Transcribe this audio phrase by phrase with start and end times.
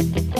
[0.00, 0.39] Buenas,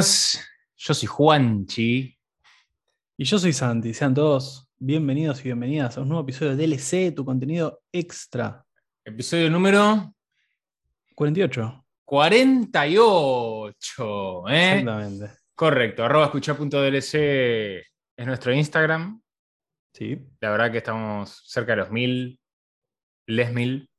[0.00, 0.40] buenas.
[0.76, 2.18] Yo soy Juanchi.
[3.18, 3.92] Y yo soy Santi.
[3.92, 8.64] Sean todos bienvenidos y bienvenidas a un nuevo episodio de DLC, tu contenido extra.
[9.04, 10.14] Episodio número
[11.14, 11.84] 48.
[12.06, 14.48] 48.
[14.48, 14.78] ¿eh?
[14.78, 15.32] Exactamente.
[15.54, 16.02] Correcto.
[16.02, 19.20] Arroba escucha.dlc es nuestro Instagram.
[19.92, 20.18] Sí.
[20.40, 22.40] La verdad que estamos cerca de los mil.
[23.26, 23.89] Les mil.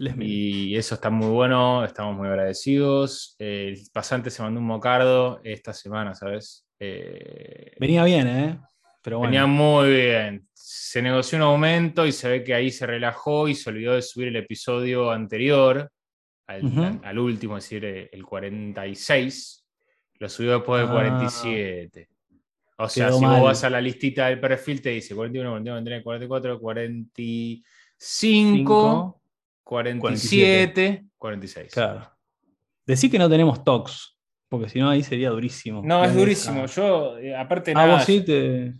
[0.00, 0.14] Les.
[0.18, 3.36] Y eso está muy bueno, estamos muy agradecidos.
[3.38, 6.66] El pasante se mandó un mocardo esta semana, ¿sabes?
[6.78, 8.60] Eh, Venía bien, ¿eh?
[9.02, 9.30] Pero bueno.
[9.30, 10.48] venía muy bien.
[10.54, 14.00] Se negoció un aumento y se ve que ahí se relajó y se olvidó de
[14.02, 15.90] subir el episodio anterior,
[16.46, 19.66] al, último, es decir, eh, el 46.
[20.18, 20.92] Lo subió después del Ah.
[20.92, 22.08] 47.
[22.78, 23.34] O sea, Quedó si mal.
[23.36, 27.68] vos vas a la listita del perfil, te dice 41, 41, 43, 44, 45.
[27.98, 29.19] Cinco.
[29.64, 31.72] 47, 46.
[31.72, 32.10] Claro.
[32.86, 34.16] Decí que no tenemos tox,
[34.48, 35.82] porque si no ahí sería durísimo.
[35.84, 36.66] No, es durísimo.
[36.66, 37.94] Yo, eh, aparte, A nada.
[37.96, 38.74] vos sí te.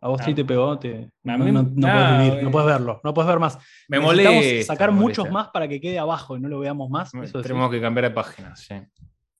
[0.00, 0.24] A vos Ah.
[0.24, 2.42] sí te pegó, te, A no, mí- no- no nada, puedes vivir, eh.
[2.42, 3.58] no puedes verlo, no puedes ver más.
[3.88, 4.72] me Necesitamos molesta.
[4.74, 7.14] sacar me muchos más para que quede abajo y no lo veamos más.
[7.14, 8.74] Eso Tenemos que cambiar de página, sí.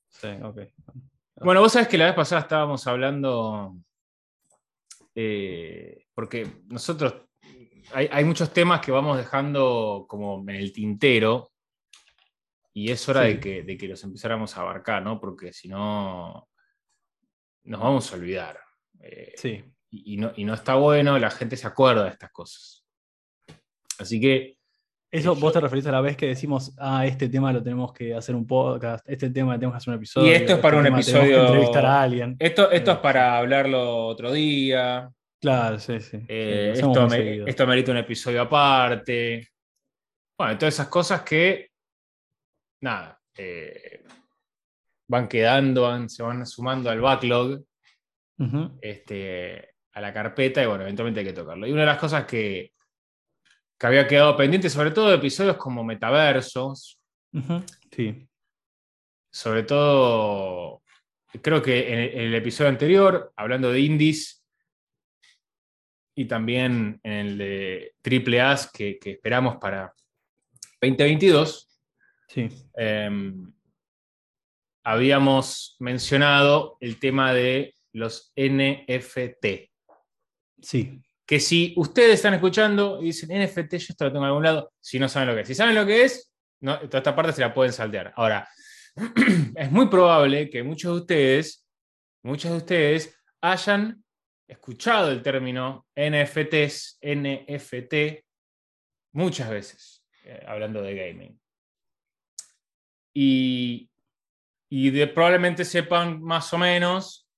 [0.08, 0.60] Sí, ok.
[1.42, 3.74] Bueno, vos sabés que la vez pasada estábamos hablando.
[5.14, 7.14] eh, porque nosotros.
[7.92, 11.50] Hay, hay muchos temas que vamos dejando como en el tintero.
[12.72, 13.28] Y es hora Sí.
[13.34, 15.20] de, que, de que los empezáramos a abarcar, ¿no?
[15.20, 16.48] Porque si no.
[17.64, 18.58] Nos vamos a olvidar.
[19.00, 19.64] Eh, Sí.
[19.90, 22.84] y, y no, y no está bueno, la gente se acuerda de estas cosas.
[23.98, 24.58] Así que.
[25.10, 27.92] Eso Eh, vos te referís a la vez que decimos, ah, este tema lo tenemos
[27.92, 30.26] que hacer un podcast, este tema lo tenemos que hacer un episodio.
[30.32, 32.36] Y esto es para este un episodio- entrevistar a alguien.
[32.40, 33.02] Esto, esto es Sí.
[33.04, 35.08] para hablarlo otro día.
[35.44, 36.18] Claro, sí, sí.
[36.26, 39.46] Eh, esto, me- esto merita un episodio aparte.
[40.38, 41.70] Bueno, todas esas cosas que,
[42.80, 44.02] nada, eh,
[45.08, 47.62] van quedando, van- se van sumando al backlog,
[48.80, 51.66] este, a la carpeta, y bueno, eventualmente hay que tocarlo.
[51.66, 52.72] Y una de las cosas que,
[53.78, 56.98] que había quedado pendiente, sobre todo de episodios como metaversos,
[57.90, 58.26] Sí.
[59.30, 60.82] sobre todo,
[61.42, 64.43] creo que en el, en el episodio anterior, hablando de indies,
[66.14, 69.92] y también en el de Triple A que, que esperamos para
[70.80, 71.68] 2022,
[72.28, 72.48] Sí.
[72.76, 73.52] em,
[74.82, 79.70] habíamos mencionado el tema de los NFT.
[80.60, 81.00] Sí.
[81.26, 84.72] Que si ustedes están escuchando y dicen NFT, yo esto lo tengo en algún lado,
[84.80, 85.48] si no saben lo que es.
[85.48, 86.30] Si saben lo que es,
[86.60, 88.12] no, toda esta parte se la pueden saltear.
[88.16, 88.46] Ahora,
[89.56, 91.66] es muy probable que muchos de ustedes,
[92.22, 94.03] muchos de ustedes hayan
[94.46, 98.24] escuchado el término NFTs, NFT,
[99.12, 101.40] muchas veces, eh, hablando de gaming.
[103.14, 103.90] Y,
[104.68, 107.28] y de, probablemente sepan más o menos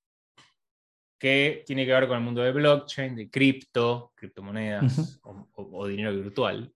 [1.19, 6.72] que tiene que ver con el mundo de blockchain, de cripto, criptomonedas o dinero virtual.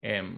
[0.00, 0.36] Em,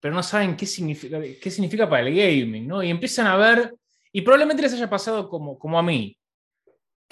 [0.00, 2.82] pero no saben qué significa, qué significa para el gaming, ¿no?
[2.82, 3.74] Y empiezan a ver,
[4.10, 6.16] y probablemente les haya pasado como, como a mí,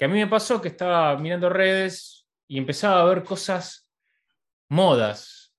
[0.01, 3.87] que a mí me pasó que estaba mirando redes y empezaba a ver cosas,
[4.67, 5.53] modas,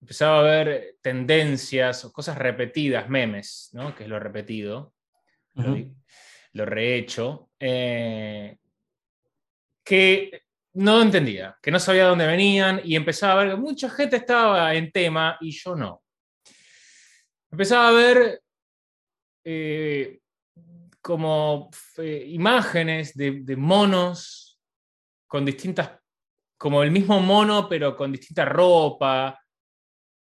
[0.00, 3.94] empezaba a ver tendencias o cosas repetidas, memes, ¿no?
[3.94, 4.94] Que es lo repetido
[6.54, 8.56] lo, rehecho, eh,
[9.84, 14.16] que no entendía, que no sabía dónde venían y empezaba a ver que mucha gente
[14.16, 16.02] estaba en tema y yo no.
[17.50, 18.42] Empezaba a ver
[19.44, 20.18] eh,
[21.06, 24.58] como eh, imágenes de, de monos
[25.28, 25.92] con distintas,
[26.58, 29.40] como el mismo mono pero con distinta ropa.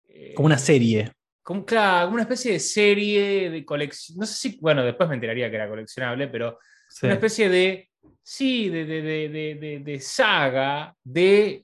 [0.10, 1.14] eh, Como una serie.
[1.42, 4.18] como, claro, una especie de serie de colección.
[4.18, 6.60] No sé si, bueno, después me enteraría que era coleccionable, pero
[6.90, 7.06] Sí.
[7.06, 7.90] una especie de,
[8.22, 11.64] sí, de- de- de saga de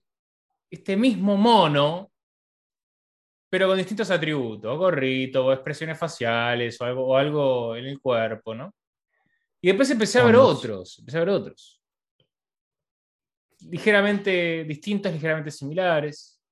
[0.72, 2.10] este mismo mono,
[3.50, 8.56] pero con distintos atributos, gorrito, o expresiones faciales, o algo, o algo en el cuerpo,
[8.56, 8.74] ¿no?
[9.64, 11.82] Y después empecé a ver otros, empecé a ver otros.
[13.62, 16.44] Ligeramente distintos, ligeramente similares.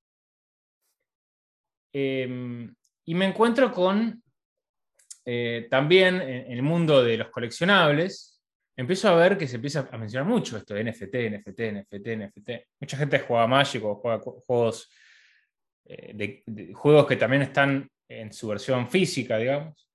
[1.92, 2.74] Em,
[3.04, 4.24] y me encuentro con
[5.26, 8.42] eh, también en el mundo de los coleccionables,
[8.78, 12.50] empiezo a ver que se empieza a mencionar mucho esto de NFT, NFT, NFT, NFT.
[12.80, 14.90] Mucha gente juega Magic o juega juegos,
[15.84, 16.14] eh,
[16.46, 19.91] de, juegos que también están en su versión física, digamos,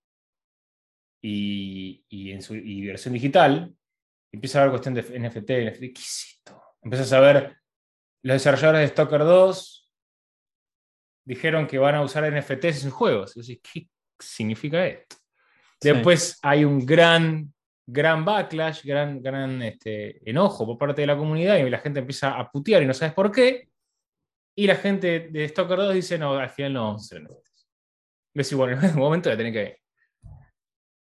[1.28, 3.75] y, en su versión digital.
[4.32, 5.81] Empieza a ver cuestión de NFT, NFT.
[5.81, 6.62] ¿Qué es esto?
[6.82, 7.56] Empiezas a ver
[8.23, 9.93] los desarrolladores de Stalker 2
[11.25, 13.34] dijeron que van a usar NFTs en sus juegos.
[13.34, 13.88] ¿qué
[14.19, 15.17] significa esto?
[15.81, 17.52] Después hay un gran,
[17.87, 22.38] gran backlash, gran, gran este, enojo por parte de la comunidad y la gente empieza
[22.38, 23.69] a putear y no sabes por qué.
[24.56, 28.52] Y la gente de Stalker 2 dice, no, al final no vamos a hacer NFTs.
[28.52, 29.85] Y bueno, en algún momento a tener que...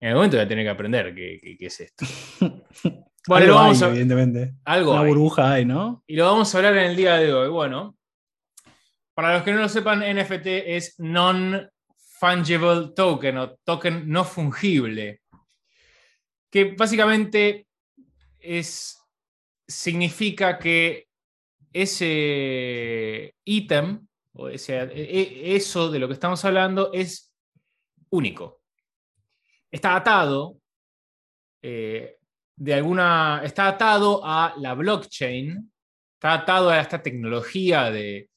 [0.05, 2.05] En algún momento voy a tener que aprender qué, qué es esto.
[3.27, 4.55] Bueno, algo vamos evidentemente.
[4.67, 6.05] Algo Una burbuja hay, ¿no?
[6.07, 7.49] Y lo vamos a hablar en el día de hoy.
[7.49, 7.97] Bueno,
[9.15, 15.23] para los que no lo sepan, NFT es Non-Fungible Token o token no fungible,
[16.51, 17.67] que básicamente
[18.41, 18.99] es,
[19.67, 21.07] significa que
[21.73, 27.33] ese ítem o ese, e, eso de lo que estamos hablando es
[28.11, 28.64] único.
[29.75, 30.61] Está atado
[31.61, 32.19] eh,
[32.55, 35.73] de alguna, está atado a la blockchain,
[36.15, 38.31] está atado a esta tecnología de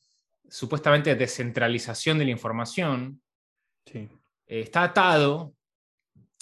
[0.50, 3.22] supuestamente descentralización de la información.
[3.86, 4.10] Sí.
[4.48, 5.54] Eh, está atado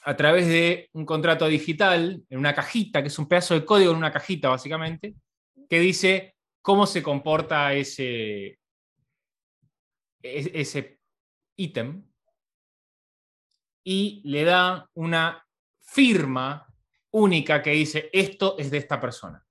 [0.06, 3.92] a través de un contrato digital en una cajita, que es un pedazo de código
[3.92, 5.14] en una cajita básicamente,
[5.70, 8.60] que dice cómo se comporta ese,
[10.24, 11.02] e-, ese
[11.58, 12.02] ítem
[13.86, 15.46] y le da una
[15.80, 16.68] firma
[17.12, 19.42] única que dice esto es de esta persona.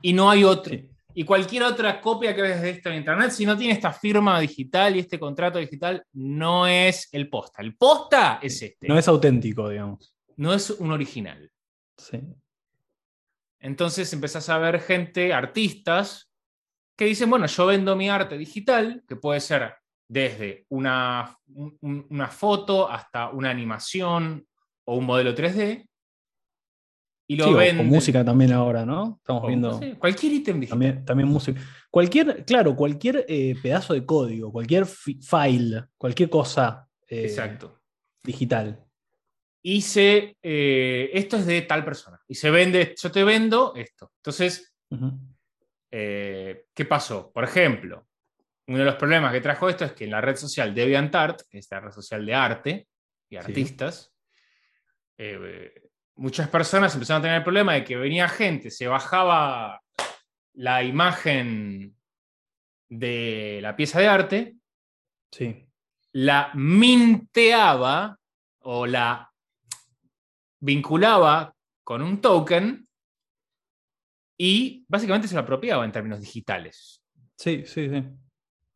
[0.00, 0.74] Y no hay otro.
[1.12, 4.38] Y cualquier otra copia que ves de esto en Internet, si no tiene esta firma
[4.38, 7.62] digital y este contrato digital, no es el posta.
[7.62, 8.86] El posta es este.
[8.86, 10.14] No es auténtico, digamos.
[10.36, 11.50] No es un original.
[11.98, 12.20] Sí.
[13.58, 16.30] Entonces empezás a ver gente, artistas,
[16.96, 19.74] que dicen, bueno, yo vendo mi arte digital, que puede ser
[20.10, 21.38] desde una,
[21.82, 24.44] una foto hasta una animación
[24.84, 25.86] o un modelo 3D,
[27.28, 29.18] y lo sí, música también ahora, ¿no?
[29.18, 29.80] Estamos viendo.
[30.00, 31.04] cualquier ítem digital.
[31.04, 31.60] También, música.
[31.88, 37.80] Cualquier, claro, cualquier eh, pedazo de código, cualquier file, cualquier cosa eh, Exacto.
[38.24, 38.84] digital.
[39.62, 42.20] Y se, eh, esto es de tal persona.
[42.26, 44.10] Y se vende, yo te vendo esto.
[44.16, 44.74] Entonces,
[45.88, 47.30] ¿qué pasó?
[47.32, 48.08] Por ejemplo,
[48.70, 51.58] uno de los problemas que trajo esto es que en la red social DeviantArt, que
[51.58, 52.88] es la red social de arte
[53.28, 54.14] y artistas,
[56.14, 59.82] muchas personas empezaron a tener el problema de que venía gente, se bajaba
[60.52, 61.96] la imagen
[62.88, 64.56] de la pieza de arte,
[65.32, 65.66] sí.
[66.12, 68.20] la minteaba
[68.60, 69.32] o la
[70.60, 72.88] vinculaba con un token
[74.38, 77.02] y básicamente se lo apropiaba en términos digitales.
[77.36, 78.04] Sí, sí, sí.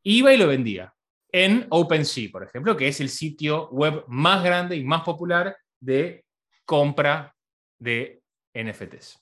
[0.04, 0.94] Iba y lo vendía
[1.32, 6.24] en OpenSea, por ejemplo, que es el sitio web más grande y más popular de
[6.64, 7.34] compra
[7.78, 8.22] de
[8.54, 9.20] NFTs.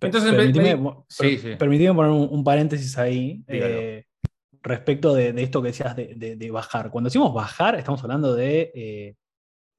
[0.00, 0.32] Entonces,
[1.58, 4.04] permitime, poner un, paréntesis ahí eh,
[4.62, 6.90] respecto de, esto que decías de, bajar.
[6.90, 9.14] Cuando decimos bajar, estamos hablando de, eh,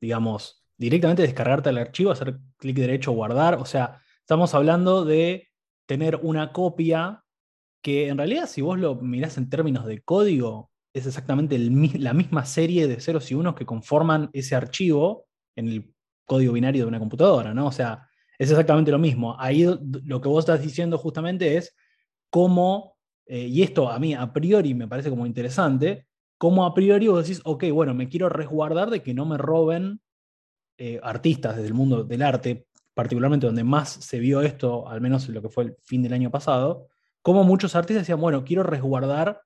[0.01, 3.55] digamos, directamente descargarte el archivo, hacer clic derecho, guardar.
[3.55, 5.49] O sea, estamos hablando de
[5.85, 7.23] tener una copia
[7.81, 12.45] que en realidad, si vos lo mirás en términos de código, es exactamente la misma
[12.45, 15.93] serie de ceros y unos que conforman ese archivo en el
[16.25, 17.67] código binario de una computadora, ¿no?
[17.67, 18.07] O sea,
[18.37, 19.39] es exactamente lo mismo.
[19.39, 19.65] Ahí
[20.03, 21.75] lo que vos estás diciendo justamente es
[22.29, 26.07] cómo, eh, y esto a mí a priori me parece como interesante,
[26.37, 30.01] cómo a priori vos decís, ok, bueno, me quiero resguardar de que no me roben
[30.77, 35.27] eh, artistas desde el mundo del arte, particularmente donde más se vio esto, al menos
[35.27, 36.87] en lo que fue el fin del año pasado,
[37.21, 39.41] como muchos artistas decían, bueno, quiero resguardar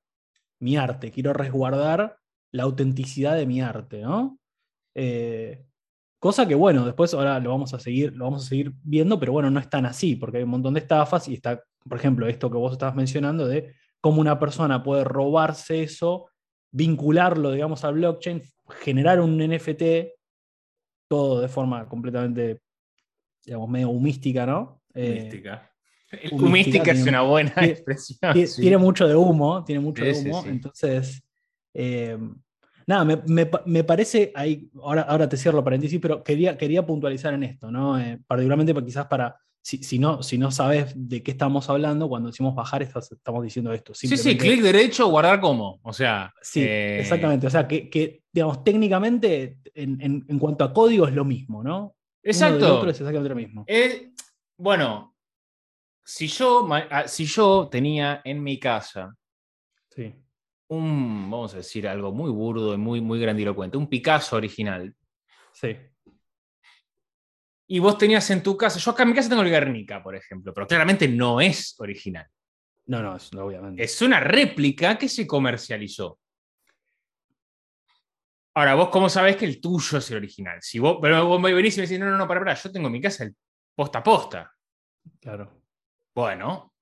[0.59, 2.17] mi arte, quiero resguardar
[2.51, 4.39] la autenticidad de mi arte, ¿no?
[4.95, 5.65] Eh,
[6.23, 9.33] Cosa que, bueno, después ahora lo vamos a seguir, lo vamos a seguir viendo, pero
[9.33, 12.25] bueno, no es tan así, porque hay un montón de estafas y está, por ejemplo,
[12.29, 16.29] esto que vos estabas mencionando de cómo una persona puede robarse eso,
[16.71, 20.13] vincularlo, digamos, al blockchain, generar un NFT,
[21.09, 22.61] todo de forma completamente,
[23.43, 24.81] digamos, medio humística, ¿no?
[24.95, 25.72] Humística.
[26.31, 28.19] Humística, es una buena expresión.
[28.55, 31.21] Tiene, mucho de humo, tiene mucho de humo, entonces...
[31.73, 32.17] Eh,
[32.85, 37.71] Nada, me, parece, ahí, ahora, ahora te cierro paréntesis, pero quería, quería puntualizar en esto,
[37.71, 37.99] ¿no?
[37.99, 42.53] Eh, particularmente quizás para, si, no, si no sabes de qué estamos hablando, cuando decimos
[42.53, 43.93] bajar estamos diciendo esto.
[43.93, 46.33] Sí, sí, clic derecho, guardar como, o sea.
[46.41, 51.63] Sí, eh, exactamente, o sea, que, digamos, técnicamente, en, cuanto a código es lo mismo,
[51.63, 51.95] ¿no?
[52.21, 52.77] Exacto.
[52.77, 53.63] otro es exactamente lo mismo.
[53.67, 54.11] Eh,
[54.57, 55.12] bueno,
[56.03, 59.15] si yo, ah, si yo tenía en mi casa
[59.89, 60.13] sí.
[60.67, 64.93] un, vamos a decir algo muy burdo y muy, muy grandilocuente, un Picasso original.
[65.53, 65.77] Sí.
[67.67, 70.15] Y vos tenías en tu casa, yo acá en mi casa tengo el Guernica, por
[70.15, 72.27] ejemplo, pero claramente no es original.
[72.85, 73.81] No, no, obviamente.
[73.81, 76.19] Es una réplica que se comercializó.
[78.55, 80.59] Ahora, vos cómo sabés que el tuyo es el original.
[80.61, 82.87] Si vos, pero vos venís y me decís, no, no, no, para, para, yo tengo
[82.87, 83.35] en mi casa el
[83.73, 84.53] posta a posta.
[85.19, 85.62] Claro.
[86.15, 86.73] Bueno,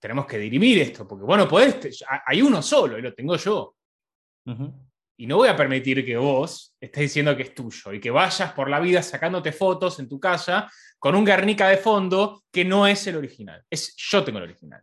[0.00, 3.76] tenemos que dirimir esto, porque bueno, podés, hay uno solo y lo tengo yo.
[5.18, 8.52] Y no voy a permitir que vos estés diciendo que es tuyo y que vayas
[8.52, 12.86] por la vida sacándote fotos en tu casa con un Guernica de fondo que no
[12.86, 13.64] es el original.
[13.70, 14.82] Es yo tengo el original.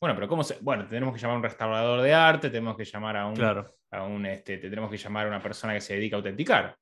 [0.00, 0.58] Bueno, pero ¿cómo se.?
[0.60, 3.34] Bueno, tenemos que llamar a un restaurador de arte, tenemos que llamar a un.
[3.34, 3.76] Claro.
[3.90, 6.76] A un este, tenemos que llamar a una persona que se dedica a autenticar.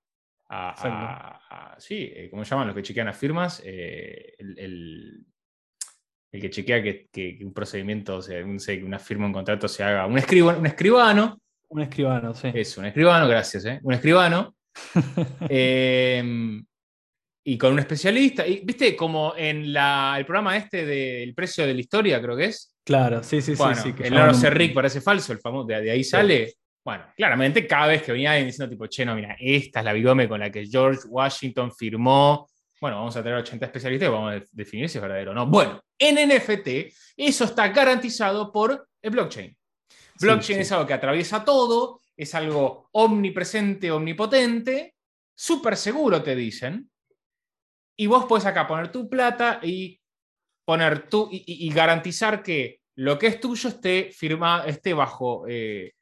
[0.48, 3.62] A, sí, eh, ¿cómo se llaman los que chequean las firmas?
[3.64, 4.99] Eh, el, el,
[6.40, 10.06] que chequea que, un procedimiento, o sea, una firma, un contrato se haga.
[10.06, 11.40] Un, escribano, un escribano.
[11.68, 12.50] Un escribano, sí.
[12.54, 13.80] Es un escribano, gracias, ¿eh?
[13.82, 14.54] Un escribano.
[15.48, 16.62] eh,
[17.44, 18.46] y con un especialista.
[18.46, 18.94] Y, ¿Viste?
[18.94, 22.76] Como en el programa este del precio de la historia, creo que es.
[22.84, 23.94] Claro, sí, sí, sí.
[24.02, 26.54] el Loro Cerric parece falso, el famoso, de, ahí sale.
[26.84, 29.92] Bueno, claramente cada vez que venía alguien diciendo tipo, che, no, mira, esta es la
[29.92, 32.48] bigome con la que George Washington firmó.
[32.80, 35.46] Bueno, vamos a tener 80 especialistas y vamos a definir si es verdadero o no.
[35.46, 39.56] Bueno, en NFT eso está garantizado por el blockchain.
[40.20, 44.94] Blockchain es algo que atraviesa todo, es algo omnipresente, omnipotente,
[45.34, 46.90] súper seguro, te dicen.
[47.96, 50.00] Y vos puedes acá poner tu plata y
[50.64, 55.92] poner tu y, garantizar que lo que es tuyo esté firmado, esté bajo, eh,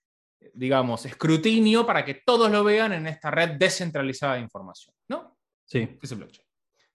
[0.53, 5.39] digamos, escrutinio para que todos lo vean en esta red descentralizada de información, ¿no?
[5.65, 5.99] Sí.
[6.01, 6.47] Es el blockchain.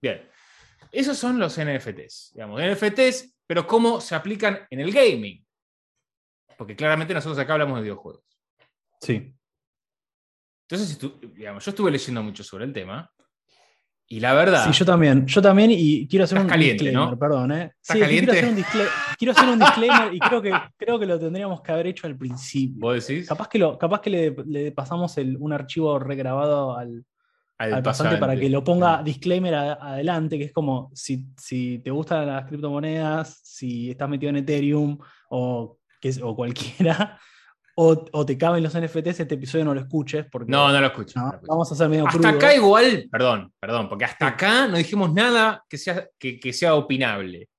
[0.02, 0.30] Bien.
[0.94, 2.34] Esos son los NFTs.
[2.36, 5.44] Digamos, NFTs, pero cómo se aplican en el gaming.
[6.56, 8.24] Porque claramente nosotros acá hablamos de videojuegos.
[9.02, 9.34] Sí.
[10.70, 11.00] Entonces,
[11.34, 13.12] digamos, yo estuve leyendo mucho sobre el tema.
[14.08, 14.66] Y la verdad.
[14.66, 15.26] Sí, yo también.
[15.26, 17.72] Yo también, y quiero hacer un disclaimer, perdón, ¿eh?
[17.82, 18.66] Sí, quiero hacer, un
[19.18, 22.16] quiero hacer un disclaimer y creo que, creo que lo tendríamos que haber hecho al
[22.16, 22.80] principio.
[22.80, 23.28] ¿Vos decís?
[23.28, 24.12] Capaz que, lo, capaz que
[24.46, 27.04] le, pasamos un archivo regrabado al,
[27.84, 32.46] pasante, para que lo ponga disclaimer adelante, que es como si, si te gustan las
[32.46, 34.98] criptomonedas, si estás metido en Ethereum
[35.30, 37.20] o, que, o cualquiera,
[37.76, 40.26] o, te caben los NFTs, este episodio no lo escuches.
[40.32, 41.16] Porque, no, no lo escuches.
[41.48, 45.64] Vamos a hacer medio Hasta acá igual, perdón, perdón, porque hasta acá no dijimos nada
[45.70, 47.50] que sea, que, sea opinable.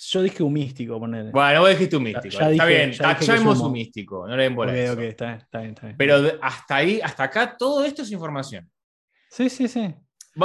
[0.00, 1.32] Yo dije un místico, ponerle.
[1.32, 2.40] Bueno, vos dijiste un místico.
[2.40, 5.96] está bien, tachamos un místico, no le den bola está, está, bien, está bien.
[5.96, 8.70] Pero hasta ahí, hasta acá, todo esto es información.
[9.30, 9.94] Sí, sí, sí.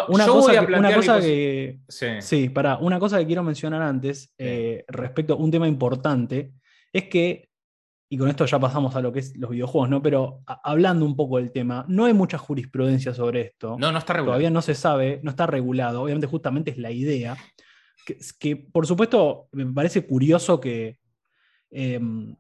[0.08, 1.80] Una cosa, que, una cosa que.
[1.88, 2.50] Sí.
[2.50, 6.54] para, una cosa que quiero mencionar antes, eh, respecto a un tema importante,
[6.92, 7.50] es que
[8.14, 10.00] y con esto ya pasamos a lo que es los videojuegos, ¿no?
[10.00, 13.76] Pero hablando un poco del tema, no hay mucha jurisprudencia sobre esto.
[13.80, 14.34] No, no está regulado.
[14.34, 16.04] Todavía no se sabe, no está regulado.
[16.04, 17.36] Obviamente, justamente es la idea.
[18.38, 21.00] Que, por supuesto, me parece curioso que.
[21.72, 22.36] Em,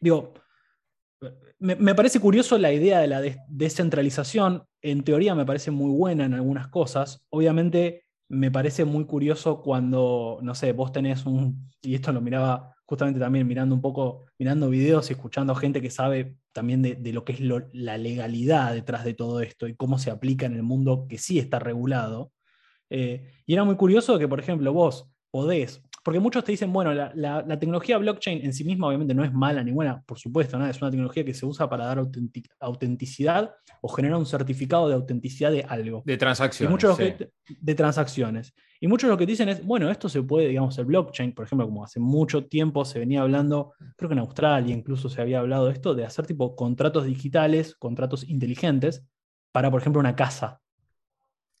[0.00, 0.32] digo,
[1.58, 4.64] me, parece curioso la idea de la descentralización.
[4.82, 7.22] En teoría me parece muy buena en algunas cosas.
[7.30, 12.74] Obviamente me parece muy curioso cuando, no sé, vos tenés un, y esto lo miraba
[12.86, 17.24] justamente también mirando un poco, mirando videos y escuchando gente que sabe también de, lo
[17.24, 21.06] que es la legalidad detrás de todo esto y cómo se aplica en el mundo
[21.08, 22.32] que sí está regulado.
[22.88, 26.94] Eh, y era muy curioso que, por ejemplo, vos podés porque muchos te dicen, bueno,
[26.94, 30.66] la, tecnología blockchain en sí misma obviamente no es mala ni buena, por supuesto, ¿no?
[30.66, 32.02] es una tecnología que se usa para dar
[32.60, 36.02] autenticidad o generar un certificado de autenticidad de algo.
[36.06, 36.70] De transacciones.
[36.70, 38.54] muchos de transacciones.
[38.80, 41.66] Y muchos lo que dicen es, bueno, esto se puede, digamos, el blockchain, por ejemplo,
[41.66, 45.66] como hace mucho tiempo se venía hablando, creo que en Australia incluso se había hablado
[45.66, 49.04] de esto, de hacer tipo contratos digitales, contratos inteligentes,
[49.52, 50.60] para, por ejemplo, una casa.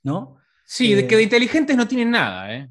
[0.02, 0.38] ¿No?
[0.64, 2.70] Sí, de que de eh, inteligentes no tienen nada, ¿eh?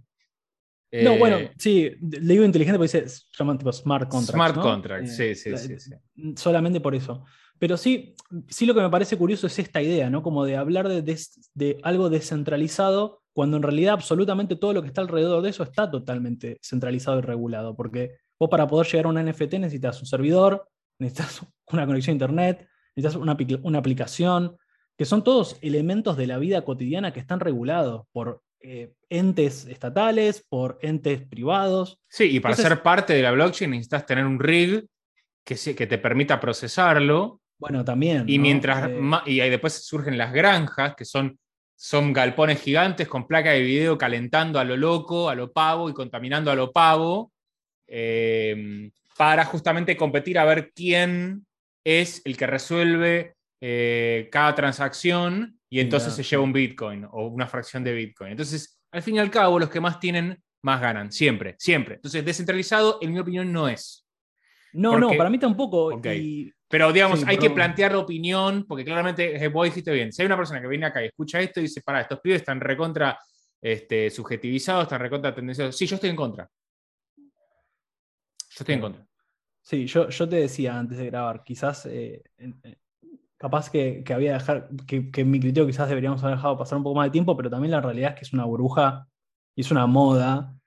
[0.91, 4.33] No, bueno, eh, sí, le digo inteligente porque dice, se llaman tipo smart contracts.
[4.33, 5.91] Smart contracts, eh, sí, sí, sí,
[6.35, 7.25] Solamente por eso.
[7.59, 8.15] Pero sí,
[8.47, 10.23] sí lo que me parece curioso es esta idea, ¿no?
[10.23, 15.43] Como de hablar de, algo descentralizado cuando en realidad absolutamente todo lo que está alrededor
[15.43, 17.75] de eso está totalmente centralizado y regulado.
[17.75, 20.67] Porque vos para poder llegar a un NFT necesitas un servidor,
[20.97, 21.41] necesitas
[21.71, 24.57] una conexión a internet, necesitas una, una aplicación,
[24.97, 30.45] que son todos elementos de la vida cotidiana que están regulados por eh, entes estatales,
[30.47, 31.99] por entes privados.
[32.09, 34.85] Sí, y para ser parte de la blockchain necesitas tener un rig
[35.45, 38.25] que, que te permita procesarlo Bueno, también.
[38.27, 41.39] Y mientras eh, y ahí después surgen las granjas, que son,
[41.75, 45.93] son galpones gigantes con placa de video calentando a lo loco, a lo pavo y
[45.93, 47.31] contaminando a lo pavo,
[47.87, 51.45] em, para justamente competir a ver quién
[51.85, 57.47] es el que resuelve eh, cada transacción y entonces se lleva un Bitcoin o una
[57.47, 58.31] fracción de Bitcoin.
[58.31, 61.95] Entonces, al fin y al cabo, los que más tienen, más ganan, siempre, siempre.
[61.95, 64.07] Entonces, descentralizado, en mi opinión, no es.
[64.73, 65.99] No, no, para mí tampoco.
[66.67, 70.11] Pero digamos, hay que plantear la opinión, porque claramente vos dijiste bien.
[70.11, 72.41] Si hay una persona que viene acá y escucha esto y dice, para, estos pibes
[72.41, 73.17] están recontra
[73.61, 75.75] este, subjetivizados, están recontra tendenciosos.
[75.75, 76.49] Sí, yo estoy en contra.
[77.17, 79.05] Yo estoy en contra.
[79.61, 82.23] Sí, yo, yo te decía antes de grabar, quizás, eh,
[83.39, 86.83] capaz que, había dejar, que, que, en mi criterio quizás deberíamos haber dejado pasar un
[86.83, 89.07] poco más de tiempo, pero también la realidad es que es una burbuja
[89.55, 90.59] y es una moda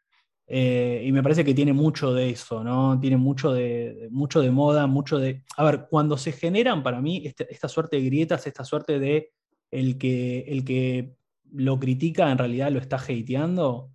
[0.54, 3.00] eh, y me parece que tiene mucho de eso, ¿no?
[3.00, 5.44] Tiene mucho de, mucho de moda, mucho de...
[5.56, 9.30] A ver, cuando se generan para mí este, esta suerte de grietas, esta suerte de
[9.70, 11.14] el que, el que
[11.52, 13.92] lo critica en realidad lo está hateando,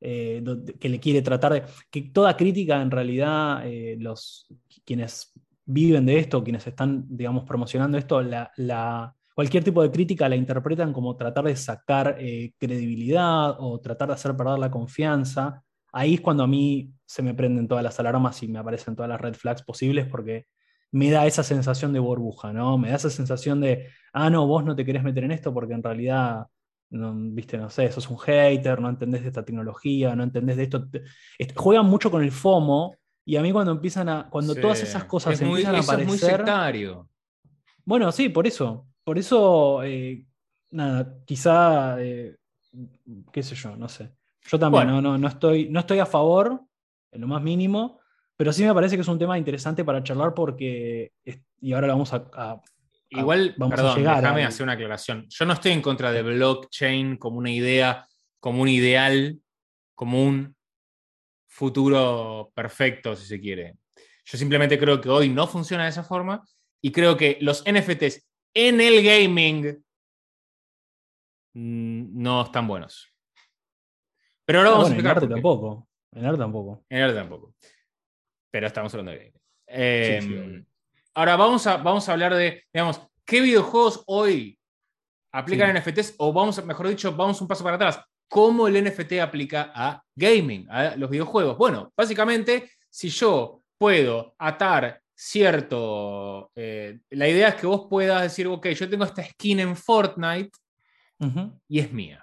[0.00, 0.44] eh,
[0.78, 1.62] que le quiere tratar de...
[1.90, 4.46] Que toda crítica en realidad, eh, los,
[4.84, 5.32] quienes
[5.66, 10.92] viven de esto, quienes están, digamos, promocionando esto, la, cualquier tipo de crítica la interpretan
[10.94, 12.16] como tratar de sacar
[12.58, 15.62] credibilidad o tratar de hacer perder la confianza
[15.96, 19.08] ahí es cuando a mí se me prenden todas las alarmas y me aparecen todas
[19.08, 20.46] las red flags posibles porque
[20.92, 22.76] me da esa sensación de burbuja, ¿no?
[22.76, 25.72] Me da esa sensación de, ah, no, vos no te querés meter en esto porque
[25.72, 26.46] en realidad,
[26.90, 30.64] no, viste, no sé, sos un hater, no entendés de esta tecnología, no entendés de
[30.64, 30.86] esto.
[31.54, 32.94] Juegan mucho con el FOMO
[33.28, 36.00] y a mí cuando empiezan a, cuando todas esas cosas empiezan a aparecer...
[36.00, 37.10] Es muy sectario.
[37.84, 38.86] Bueno, sí, por eso.
[39.02, 40.24] Por eso, eh,
[40.70, 42.36] nada, quizá, eh,
[43.32, 44.12] qué sé yo, no sé.
[44.48, 46.60] Yo también no, no, no, estoy, no estoy a favor,
[47.10, 47.98] en lo más mínimo,
[48.36, 51.12] pero sí me parece que es un tema interesante para charlar porque,
[51.60, 52.60] y ahora vamos a...
[53.08, 55.26] Igual, perdón, déjame hacer una aclaración.
[55.28, 58.06] Yo no estoy en contra de blockchain como una idea,
[58.38, 59.40] como un ideal,
[59.96, 60.55] como un
[61.56, 63.76] futuro perfecto, si se quiere.
[64.26, 66.46] Yo simplemente creo que hoy no funciona de esa forma
[66.82, 69.82] y creo que los NFTs en el gaming
[71.54, 73.10] mm, no están buenos.
[74.44, 75.16] Pero ahora vamos a explicar.
[75.16, 75.88] En arte tampoco.
[76.12, 76.84] En arte tampoco.
[76.90, 77.54] En arte tampoco.
[78.50, 79.32] Pero estamos hablando de
[79.68, 80.64] eh,
[81.14, 84.58] ahora vamos a, vamos a hablar de, digamos, ¿qué videojuegos hoy
[85.32, 86.16] aplican NFTs?
[86.18, 88.00] O vamos, mejor dicho, vamos un paso para atrás.
[88.28, 91.56] ¿Cómo el NFT aplica a gaming, a los videojuegos?
[91.56, 96.52] Bueno, básicamente, si yo puedo atar cierto.
[96.54, 100.50] Eh, la idea es que vos puedas decir, ok, yo tengo esta skin en Fortnite
[101.68, 102.22] y es mía.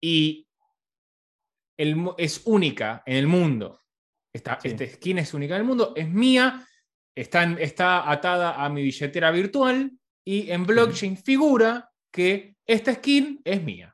[0.00, 0.46] Y
[1.76, 3.80] es única en el mundo.
[4.32, 6.66] Esta, skin es única en el mundo, es mía,
[7.14, 9.90] está, está atada a mi billetera virtual
[10.24, 13.91] y en blockchain figura que esta skin es mía.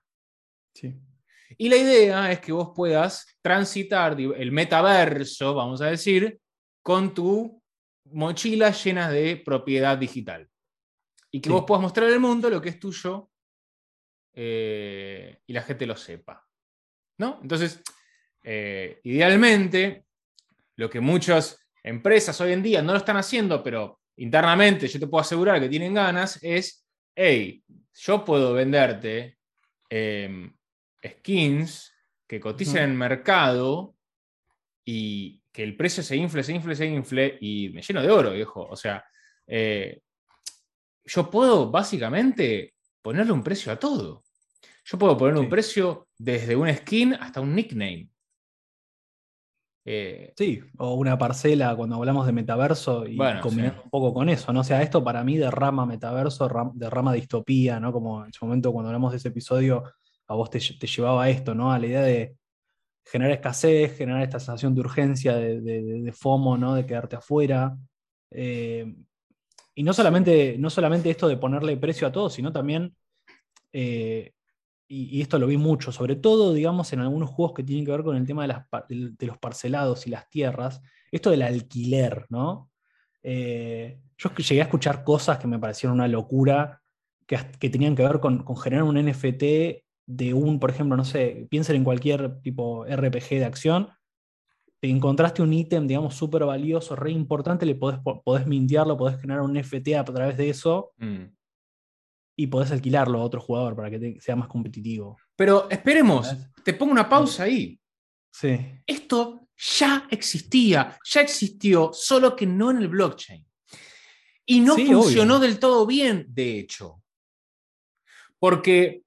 [1.56, 6.38] Y la idea es que vos puedas transitar el metaverso, vamos a decir,
[6.82, 7.62] con tu
[8.04, 10.48] mochila llena de propiedad digital.
[11.30, 13.30] Y que vos puedas mostrar al mundo lo que es tuyo
[14.34, 16.48] eh, y la gente lo sepa.
[17.18, 17.38] ¿no?
[17.42, 17.82] Entonces,
[18.42, 20.04] eh, idealmente,
[20.76, 25.06] lo que muchas empresas hoy en día no lo están haciendo, pero internamente yo te
[25.06, 27.62] puedo asegurar que tienen ganas, es, hey,
[27.94, 29.38] yo puedo venderte
[29.90, 30.52] em,
[31.08, 31.94] skins
[32.26, 33.94] que coticen en el mercado
[34.84, 38.32] y que el precio se infle, se infle, se infle y me lleno de oro,
[38.32, 38.66] viejo.
[38.68, 39.04] O sea,
[39.46, 40.00] eh,
[41.04, 44.24] yo puedo básicamente ponerle un precio a todo.
[44.84, 48.08] Yo puedo poner un precio desde un skin hasta un nickname.
[49.84, 54.52] Eh, sí, o una parcela cuando hablamos de metaverso y combinando un poco con eso,
[54.52, 54.60] ¿no?
[54.60, 57.90] O sea, esto para mí derrama metaverso, derrama distopía, ¿no?
[57.90, 59.84] Como en su momento cuando hablamos de ese episodio,
[60.28, 61.72] a vos te, llevaba a esto, ¿no?
[61.72, 62.36] A la idea de
[63.04, 66.74] generar escasez, generar esta sensación de urgencia, de, FOMO, ¿no?
[66.74, 67.76] De quedarte afuera.
[68.30, 68.94] Eh,
[69.74, 72.94] y no solamente, no solamente esto de ponerle precio a todo, sino también
[73.72, 74.32] eh,
[74.88, 78.02] y, esto lo vi mucho, sobre todo, digamos, en algunos juegos que tienen que ver
[78.02, 78.46] con el tema
[78.88, 80.80] de, los parcelados y las tierras,
[81.12, 82.70] esto del alquiler, ¿no?
[83.22, 86.82] Eh, yo llegué a escuchar cosas que me parecieron una locura,
[87.26, 87.36] que,
[87.68, 91.84] tenían que ver con, generar un NFT de un, por ejemplo, no sé, piensen en
[91.84, 93.90] cualquier tipo RPG de acción,
[94.80, 99.42] te encontraste un ítem, digamos, súper valioso, re importante, le podés, podés mintearlo, podés generar
[99.42, 100.92] un NFT a través de eso.
[100.96, 101.38] Mm
[102.40, 105.18] y podés alquilarlo a otro jugador para que sea más competitivo.
[105.34, 106.32] Pero esperemos,
[106.64, 107.80] te pongo una pausa ahí.
[108.30, 108.56] Sí.
[108.86, 113.44] Esto ya existía, ya existió, solo que no en el blockchain.
[114.46, 117.02] Y no funcionó del todo bien, de hecho.
[118.38, 119.02] Porque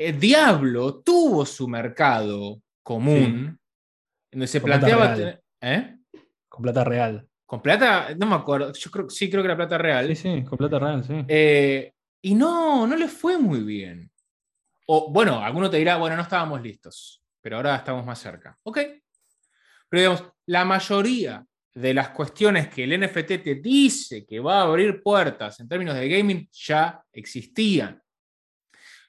[0.00, 3.60] el Diablo tuvo su mercado común,
[4.32, 5.14] donde se planteaba...
[5.60, 5.98] ¿eh?
[6.48, 7.28] Con plata real.
[7.44, 10.06] Con plata, no me acuerdo, yo creo, sí creo que era plata real.
[10.08, 11.22] Sí, sí, con plata real, sí.
[11.28, 14.10] Eh, y no, no le fue muy bien.
[14.86, 18.56] O bueno, alguno te dirá, bueno, no estábamos listos, pero ahora estamos más cerca.
[18.62, 18.78] Ok.
[19.90, 24.62] Pero digamos, la mayoría de las cuestiones que el NFT te dice que va a
[24.62, 28.00] abrir puertas en términos de gaming ya existían.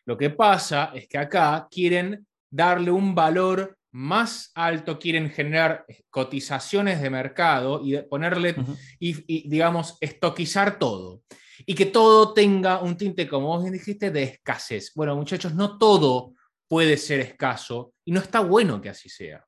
[0.06, 7.02] Lo que pasa es que acá quieren darle un valor más alto, quieren generar cotizaciones
[7.02, 8.56] de mercado y ponerle,
[9.00, 11.22] y, digamos, estoquizar todo.
[11.66, 14.94] Y que todo tenga un tinte, como vos bien dijiste, de escasez.
[14.96, 16.34] Bueno, muchachos, no todo
[16.68, 19.46] puede ser escaso y no está bueno que así sea.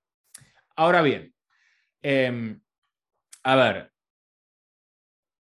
[0.76, 1.34] Ahora bien,
[2.02, 2.60] em,
[3.44, 3.92] a ver,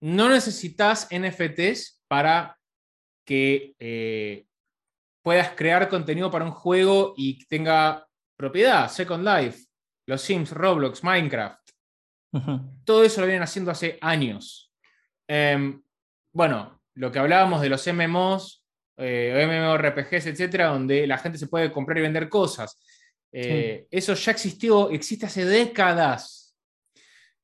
[0.02, 2.58] no necesitas NFTs para
[3.26, 4.46] que eh,
[5.26, 8.08] puedas crear contenido para un juego y tenga
[8.38, 9.66] propiedad, Second Life,
[10.06, 11.68] los Sims, Roblox, Minecraft.
[12.84, 14.72] Todo eso lo vienen haciendo hace años.
[15.28, 15.82] Em,
[16.32, 18.64] bueno, lo que hablábamos de los MMOs,
[18.98, 22.80] eh, MMORPGs, etcétera, donde la gente se puede comprar y vender cosas.
[23.32, 26.56] Eh, eso ya existió, existe hace décadas.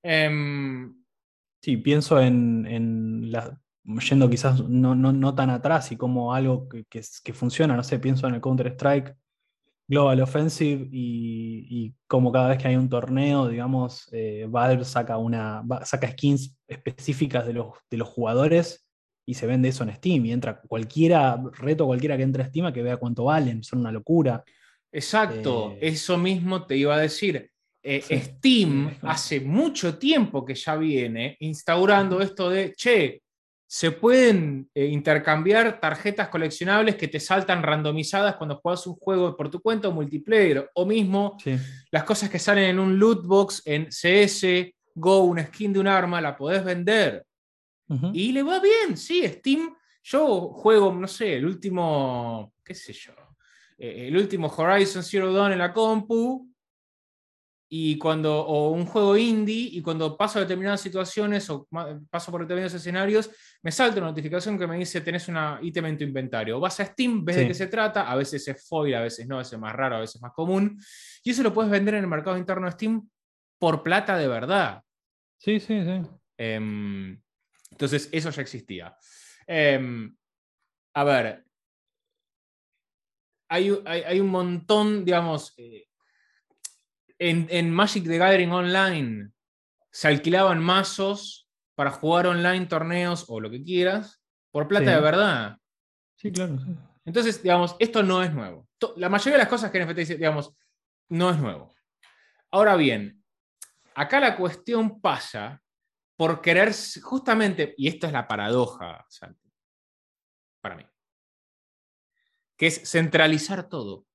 [0.04, 1.04] Em,
[1.64, 3.32] sí, pienso en,
[3.84, 8.42] yendo quizás no, tan atrás y como algo que, funciona, no sé, pienso en el
[8.42, 9.16] Counter-Strike
[9.88, 15.64] Global Offensive y, como cada vez que hay un torneo, digamos, eh, Valve saca, una,
[15.84, 18.88] saca skins específicas de los, de los jugadores
[19.26, 22.66] y se vende eso en Steam y entra cualquiera, reto cualquiera que entre a Steam
[22.66, 24.44] a que vea cuánto valen, son una locura.
[24.92, 27.50] Exacto, eh, eso mismo te iba a decir.
[27.84, 33.24] Eh, Steam hace mucho tiempo que ya viene instaurando esto de, che,
[33.74, 39.50] se pueden eh, intercambiar tarjetas coleccionables que te saltan randomizadas cuando juegas un juego por
[39.50, 41.38] tu cuenta o multiplayer, o mismo
[41.90, 45.88] las cosas que salen en un loot box en CS, Go, una skin de un
[45.88, 47.26] arma, la podés vender.
[48.12, 53.14] Y le va bien, sí, Steam, yo juego, no sé, el último, qué sé yo,
[53.78, 56.51] eh, el último Horizon Zero Dawn en la compu,
[57.74, 61.70] y cuando, o un juego indie, y cuando paso a determinadas situaciones o
[62.10, 63.32] paso por determinados escenarios,
[63.64, 66.60] me salta una notificación que me dice tenés una ítem en tu inventario.
[66.60, 69.36] Vas a Steam, ves de qué se trata, a veces es foil, a veces no,
[69.36, 70.78] a veces es más raro, a veces es más común,
[71.24, 73.10] y eso lo puedes vender en el mercado interno de Steam
[73.58, 74.84] por plata de verdad.
[75.38, 76.02] Sí, sí, sí.
[76.38, 77.22] Em,
[77.70, 78.98] entonces, eso ya existía.
[79.48, 80.14] Em,
[80.94, 81.46] a ver,
[83.48, 85.86] hay, hay, un montón, digamos, eh,
[87.22, 89.32] en, Magic the Gathering Online
[89.92, 95.58] se alquilaban mazos para jugar online torneos o lo que quieras por plata de verdad.
[96.16, 96.58] Sí, claro.
[97.06, 98.68] Entonces, digamos, esto no es nuevo.
[98.98, 100.56] La mayoría de las cosas que NFT dice, digamos,
[101.10, 101.74] no es nuevo.
[102.50, 103.24] Ahora bien,
[103.96, 105.62] acá la cuestión pasa
[106.16, 109.06] por querer justamente, y esto es la paradoja,
[110.62, 110.86] para mí,
[112.58, 114.06] que es centralizar todo.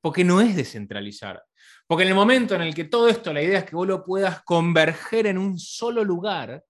[0.00, 1.44] Porque no es descentralizar.
[1.90, 4.04] Porque en el momento en el que todo esto, la idea es que vos lo
[4.04, 6.62] puedas converger en un solo lugar,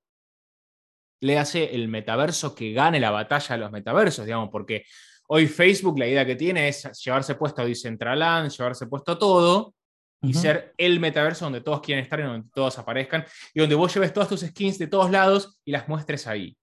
[1.21, 4.87] le hace el metaverso que gane la batalla de los metaversos, digamos, porque
[5.29, 9.75] hoy Facebook la idea que tiene es llevarse puesto a Decentraland, llevarse puesto todo
[10.23, 13.93] y ser el metaverso donde todos quieren estar y donde todos aparezcan y donde vos
[13.93, 16.57] lleves todas tus skins de todos lados y las muestres ahí.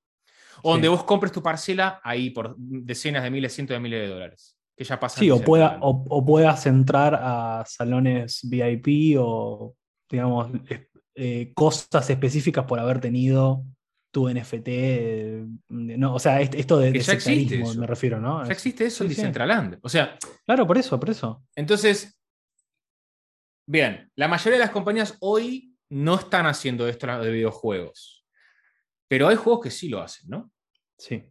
[0.64, 4.08] O donde vos compres tu parcela ahí por decenas de miles, cientos de miles de
[4.08, 5.20] dólares que ya pasa.
[5.20, 9.76] Sí, o, pueda, o, puedas entrar a salones VIP o,
[10.10, 10.52] digamos,
[11.16, 13.66] eh, cosas específicas por haber tenido
[14.12, 14.70] tu NFT.
[15.70, 18.46] no, o sea, esto de, de me refiero, ¿no?
[18.46, 19.80] Ya existe eso en Decentraland.
[19.82, 20.16] O sea.
[20.46, 21.44] Claro, por eso, por eso.
[21.56, 22.20] Entonces,
[23.66, 28.26] bien, la mayoría de las compañías hoy no están haciendo esto de videojuegos.
[29.08, 30.52] Pero hay juegos que sí lo hacen, ¿no?
[30.98, 31.24] Sí.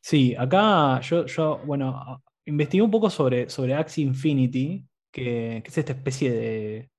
[0.00, 5.92] Sí, acá yo, yo bueno, investigué un poco sobre, sobre Axie Infinity, que, es esta
[5.92, 6.90] especie de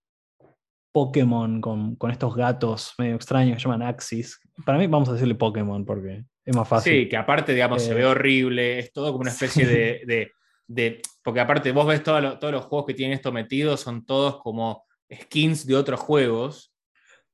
[0.94, 4.40] Pokémon con, estos gatos medio extraños que llaman Axis.
[4.66, 6.94] Para mí vamos a decirle Pokémon porque es más fácil.
[6.94, 10.32] Sí, que aparte, digamos, se ve eh, horrible, es todo como una especie de,
[11.24, 15.66] Porque aparte vos ves todos los juegos que tienen esto metido, son todos como skins
[15.66, 16.74] de otros juegos.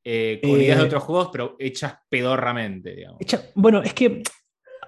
[0.07, 3.19] Eh, con ideas de eh, otros juegos, pero hechas pedorramente, digamos.
[3.55, 4.21] bueno, es que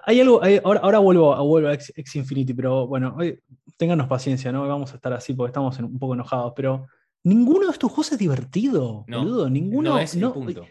[0.08, 1.78] hay algo, ahora, vuelvo, a, vuelvo a
[2.14, 3.38] Infinity, pero bueno, hoy,
[3.76, 4.66] ténganos paciencia, ¿no?
[4.66, 6.86] Vamos a estar así porque estamos un poco enojados, pero
[7.24, 9.50] ninguno de estos juegos es divertido, no, boludo.
[9.50, 9.98] Ninguno.
[9.98, 10.64] es, no, punto.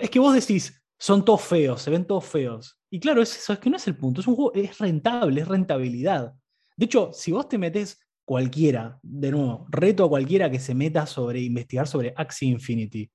[0.00, 2.78] es que vos decís, son todos feos, se ven todos feos.
[2.88, 5.42] Y claro, es eso, es que no es el punto, es un juego, es rentable,
[5.42, 6.32] es rentabilidad.
[6.78, 11.04] De hecho, si vos te metes cualquiera, de nuevo, reto a cualquiera que se meta
[11.04, 13.10] sobre investigar sobre Axie Infinity.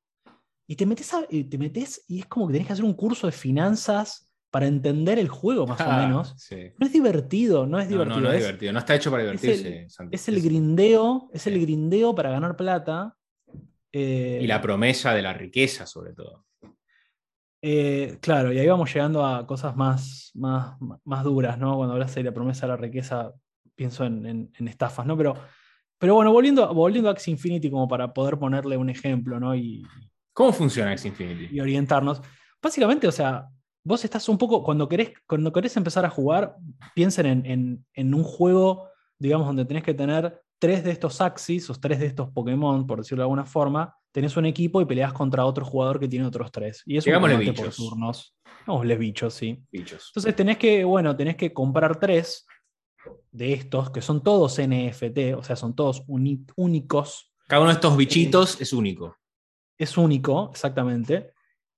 [0.67, 1.11] Y te metes,
[1.49, 5.17] te metes y es como que tenés que hacer un curso de finanzas para entender
[5.17, 6.35] el juego, más o ah, menos.
[6.77, 8.19] No es divertido, no es divertido.
[8.19, 9.87] No, no, es, divertido, no está hecho para divertirse.
[10.11, 13.15] Es el, grindeo, es el grindeo para ganar plata.
[13.91, 16.45] y la promesa de la riqueza, sobre todo.
[17.63, 21.77] Eh, claro, y ahí vamos llegando a cosas más, más, más duras, ¿no?
[21.77, 23.31] Cuando hablas de la promesa de la riqueza,
[23.73, 25.15] pienso en, estafas, ¿no?
[25.15, 25.35] Pero,
[25.97, 29.55] pero bueno, volviendo, volviendo a Axie Infinity como para poder ponerle un ejemplo, ¿no?
[29.55, 29.85] Y,
[30.33, 31.55] ¿Cómo funciona Axie Infinity?
[31.55, 32.21] Y orientarnos.
[32.61, 33.47] Básicamente, o sea,
[33.83, 36.55] vos estás un poco, cuando querés, cuando querés empezar a jugar,
[36.93, 41.73] piensen en, en un juego, digamos, donde tenés que tener tres de estos Axis, o
[41.73, 45.43] tres de estos Pokémon, por decirlo de alguna forma, tenés un equipo y peleas contra
[45.43, 46.83] otro jugador que tiene otros tres.
[46.85, 47.55] Y es un bichos.
[47.55, 48.35] por turnos.
[48.59, 49.59] Digámosle bichos, sí.
[49.71, 50.09] Bichos.
[50.09, 52.45] Entonces tenés que, bueno, tenés que comprar tres
[53.31, 57.33] de estos, que son todos NFT, o sea, son todos únicos.
[57.47, 59.17] Cada uno de estos bichitos es único.
[59.79, 61.33] Es único, exactamente.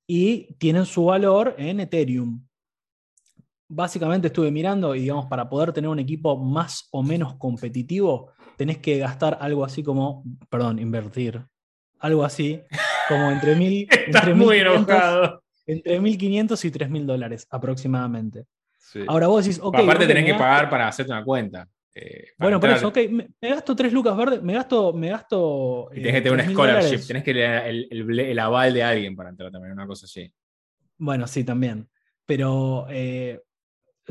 [0.08, 2.46] Y tienen su valor en Ethereum.
[3.68, 8.78] Básicamente estuve mirando y digamos, para poder tener un equipo más o menos competitivo, tenés
[8.78, 11.44] que gastar algo así como, perdón, invertir,
[12.00, 12.62] algo así,
[13.08, 13.88] como entre mil...
[13.89, 15.42] entre muy enojado.
[15.66, 18.46] Entre 1.500 y 3.000 dólares aproximadamente.
[19.08, 19.76] Ahora vos decís, ok.
[19.76, 21.68] Aparte tenés que pagar para hacerte una cuenta.
[21.95, 24.93] Eh, bueno, por eso, ok, me, gasto 3 lucas verdes, me gasto.
[24.93, 29.15] Me gasto y tenés que tener un scholarship, tenés que tener el, aval de alguien
[29.15, 30.32] para entrar también, una cosa así.
[30.97, 31.88] Bueno, sí, también.
[32.25, 33.41] Pero, eh,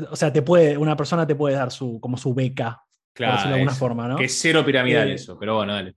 [0.09, 3.47] o sea, te puede, una persona te puede dar su, como su beca Claro.
[3.49, 4.15] de alguna forma, ¿no?
[4.15, 5.95] Que es cero piramidal eh, eso, pero bueno, dale.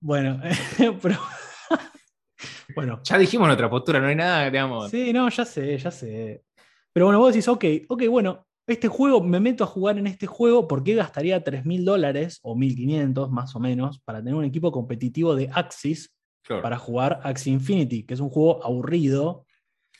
[0.00, 0.40] Bueno,
[1.02, 1.18] pero.
[2.74, 3.00] bueno.
[3.04, 4.90] Ya dijimos nuestra postura, no hay nada, digamos.
[4.90, 6.42] Sí, no, ya sé, ya sé.
[6.92, 10.26] Pero bueno, vos decís, ok, ok, bueno, este juego, me meto a jugar en este
[10.26, 14.70] juego, ¿por qué gastaría 3.000 dólares o 1.500 más o menos para tener un equipo
[14.70, 16.12] competitivo de Axis
[16.48, 19.46] para jugar Axie Infinity, que es un juego aburrido.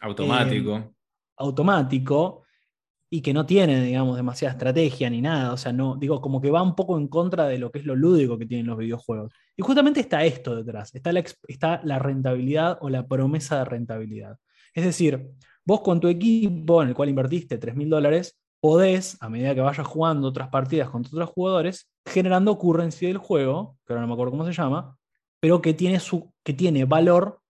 [0.00, 0.76] Automático.
[0.78, 0.90] Eh,
[1.37, 2.44] automático
[3.11, 5.52] y que no tiene, digamos, demasiada estrategia ni nada.
[5.52, 7.85] O sea, no, digo, como que va un poco en contra de lo que es
[7.85, 9.33] lo lúdico que tienen los videojuegos.
[9.57, 14.38] Y justamente está esto detrás, está la, está la rentabilidad o la promesa de rentabilidad.
[14.74, 15.31] Es decir,
[15.64, 19.60] vos con tu equipo en el cual invertiste 3 mil dólares, podés, a medida que
[19.60, 24.14] vayas jugando otras partidas contra otros jugadores, generando currency del juego, que ahora no me
[24.14, 24.96] acuerdo cómo se llama,
[25.40, 27.40] pero que tiene, su, que tiene valor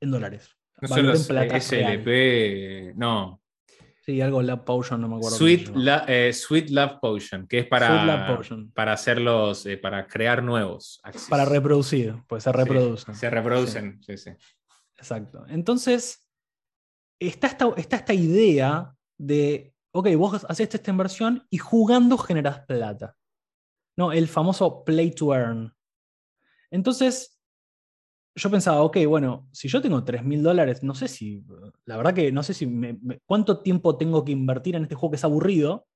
[0.00, 0.50] en dólares.
[0.80, 3.42] No valor en plata SLP, no,
[4.04, 5.36] Sí, algo Love Potion, no me acuerdo.
[5.36, 5.70] Sweet,
[6.08, 8.36] eh, Sweet Love Potion, que es para,
[8.74, 11.00] para hacerlos, eh, para crear nuevos.
[11.28, 13.14] Para reproducir, pues se reproducen.
[13.14, 14.16] se reproducen, sí.
[14.16, 14.30] sí,
[14.96, 15.44] Exacto.
[15.48, 16.28] Entonces,
[17.20, 23.16] está esta, está esta idea de, ok, vos haces esta inversión y jugando generas plata.
[23.96, 24.12] ¿no?
[24.12, 25.74] El famoso play to earn.
[26.70, 27.38] Entonces,
[28.34, 31.44] yo pensaba, ok, bueno, si yo tengo 3 mil dólares, no sé si,
[31.84, 32.66] la verdad que no sé si,
[33.26, 35.86] cuánto tiempo tengo que invertir en este juego que es aburrido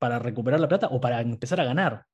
[0.00, 2.06] para recuperar la plata o para empezar a ganar.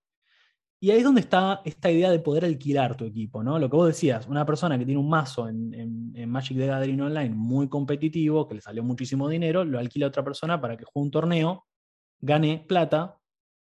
[0.80, 3.58] Y ahí es donde está esta idea de poder alquilar tu equipo, ¿no?
[3.58, 7.00] Lo que vos decías, una persona que tiene un mazo en, en Magic the Gathering
[7.00, 10.84] Online muy competitivo, que le salió muchísimo dinero, lo alquila a otra persona para que
[10.84, 11.66] juegue un torneo,
[12.20, 13.18] gane plata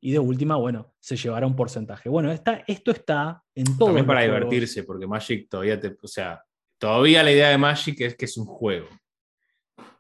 [0.06, 2.10] y de última, bueno, se llevará un porcentaje.
[2.10, 3.88] Bueno, está, esto está en todo.
[3.88, 5.96] También para divertirse, porque Magic todavía te.
[6.02, 6.44] O sea,
[6.78, 8.88] todavía la idea de Magic es que es un juego.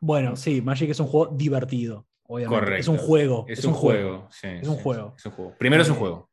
[0.02, 2.60] Bueno, sí, Magic es un juego divertido, obviamente.
[2.60, 2.82] Correcto.
[2.82, 3.46] Es un juego.
[3.48, 4.28] Es, un, juego.
[4.30, 5.14] es un juego.
[5.16, 5.56] Es un juego.
[5.58, 6.30] Primero es un eh, juego.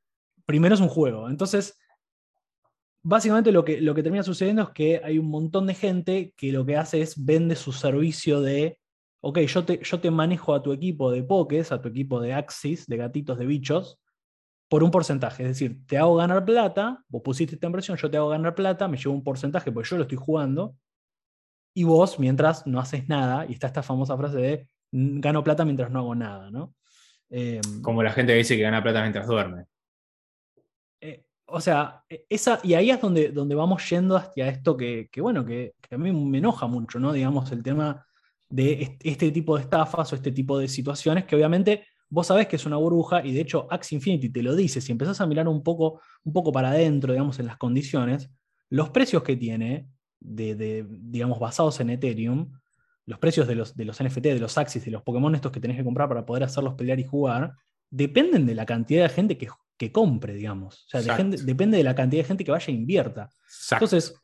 [0.51, 1.31] Primero es un juego.
[1.31, 1.79] Entonces,
[3.05, 6.51] básicamente lo que, lo que termina sucediendo es que hay un montón de gente que
[6.51, 8.81] lo que hace es vende su servicio de
[9.21, 12.35] ok, yo te, yo te manejo a tu equipo de pokés, a tu equipo de
[12.35, 14.01] axis, de gatitos, de bichos,
[14.69, 15.45] por un porcentaje.
[15.45, 18.89] Es decir, te hago ganar plata, vos pusiste esta inversión, yo te hago ganar plata,
[18.89, 20.75] me llevo un porcentaje porque yo lo estoy jugando,
[21.75, 25.91] y vos, mientras no haces nada, y está esta famosa frase de gano plata mientras
[25.91, 26.75] no hago nada, ¿no?
[27.29, 29.67] Em, Como la gente que dice que gana plata mientras duerme.
[31.01, 35.09] Eh, o sea, e, esa, y ahí es donde, donde vamos yendo hacia esto que,
[35.19, 37.13] bueno, que, que, a mí me enoja mucho, ¿no?
[37.13, 38.07] Digamos, el tema
[38.49, 42.57] de este tipo de estafas o este tipo de situaciones que obviamente vos sabés que
[42.57, 45.47] es una burbuja y de hecho Axie Infinity te lo dice, si empezás a mirar
[45.49, 48.31] un poco, un poco para adentro, digamos, en las condiciones,
[48.69, 52.53] los precios que tiene, de, digamos, basados en Ethereum,
[53.07, 55.61] los precios de los, de los NFT, de los Axis, de los Pokémon estos que
[55.61, 57.55] tenés que comprar para poder hacerlos pelear y jugar,
[57.91, 59.49] dependen de la cantidad de gente que,
[59.81, 60.85] que compre, digamos.
[60.85, 63.31] O sea, depende de la cantidad de gente que vaya e invierta.
[63.73, 64.14] Entonces,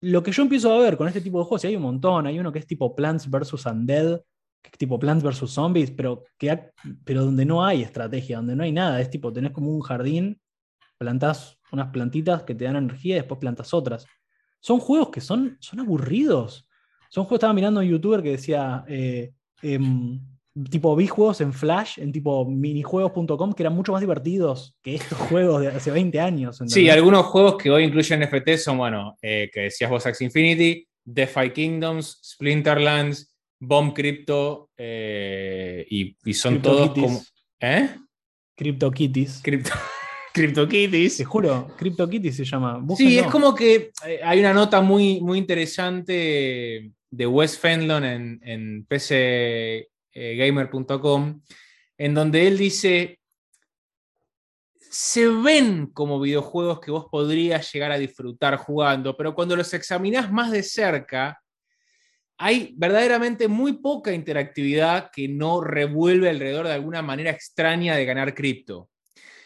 [0.00, 2.26] lo que yo empiezo a ver con este tipo de juegos, y hay un montón,
[2.26, 3.66] hay uno que es tipo Plants vs.
[3.66, 4.20] Undead,
[4.60, 5.48] que es tipo Plants vs.
[5.48, 6.72] Zombies, pero, que
[7.04, 10.40] pero donde no hay estrategia, donde no hay nada, es tipo, tenés como un jardín,
[10.98, 14.04] plantás unas plantitas que te dan energía y después plantas otras.
[14.58, 16.68] Son juegos que son, son aburridos.
[17.10, 20.20] Son juegos, estaba mirando un youtuber que decía, eh, em,
[20.70, 25.18] tipo, vi juegos en Flash, en tipo minijuegos.com, que eran mucho más divertidos que estos
[25.28, 26.60] juegos de hace 20 años.
[26.66, 30.86] Sí, algunos juegos que hoy incluyen NFT son, bueno, eh, que decías vos, Axie Infinity,
[31.04, 37.20] DeFi Kingdoms, Splinterlands, Bomb Crypto, eh, y, son todos como...
[37.60, 37.90] ¿Eh?
[38.56, 39.40] CryptoKitties.
[39.42, 39.70] Crypto...
[40.32, 41.16] CryptoKitties.
[41.18, 42.82] Te juro, CryptoKitties se llama.
[42.96, 43.90] Sí, es como que
[44.22, 48.86] hay una nota muy, muy interesante de Wes Fenlon en, en
[50.12, 51.42] pcgamer.com,
[51.98, 53.20] en donde él dice,
[54.78, 60.32] se ven como videojuegos que vos podrías llegar a disfrutar jugando, pero cuando los examinás
[60.32, 61.40] más de cerca,
[62.38, 68.34] hay verdaderamente muy poca interactividad que no revuelve alrededor de alguna manera extraña de ganar
[68.34, 68.88] cripto.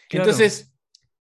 [0.09, 0.73] Entonces,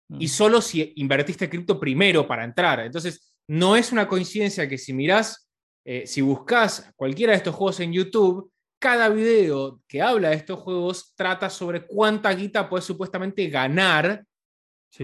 [0.09, 0.29] y mm.
[0.29, 2.81] solo si invertiste cripto primero para entrar.
[2.81, 5.48] Entonces, no es una coincidencia que si mirás
[5.90, 10.60] eh, si buscas cualquiera de estos juegos en YouTube, cada video que habla de estos
[10.60, 14.24] juegos trata sobre cuánta guita puedes supuestamente ganar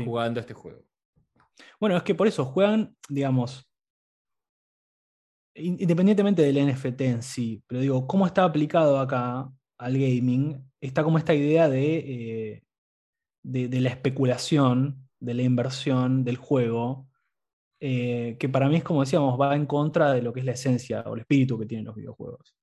[0.05, 0.85] jugando este juego.
[1.79, 3.69] Bueno, es que por eso juegan, digamos,
[5.55, 11.19] independientemente del NFT en sí, pero digo, cómo está aplicado acá al gaming, está como
[11.19, 12.63] esta idea de, eh,
[13.43, 17.09] de la especulación, de la inversión del juego,
[17.81, 20.53] eh, que para mí es como decíamos, va en contra de lo que es la
[20.53, 22.55] esencia o el espíritu que tienen los videojuegos.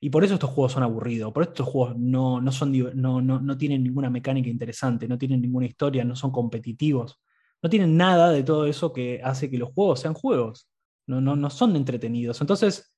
[0.00, 3.20] Y por eso estos juegos son aburridos, por eso estos juegos no, no, son, no,
[3.20, 7.20] no, no tienen ninguna mecánica interesante, no tienen ninguna historia, no son competitivos,
[7.60, 10.68] no tienen nada de todo eso que hace que los juegos sean juegos,
[11.06, 12.40] no, no, no son entretenidos.
[12.40, 12.94] Entonces,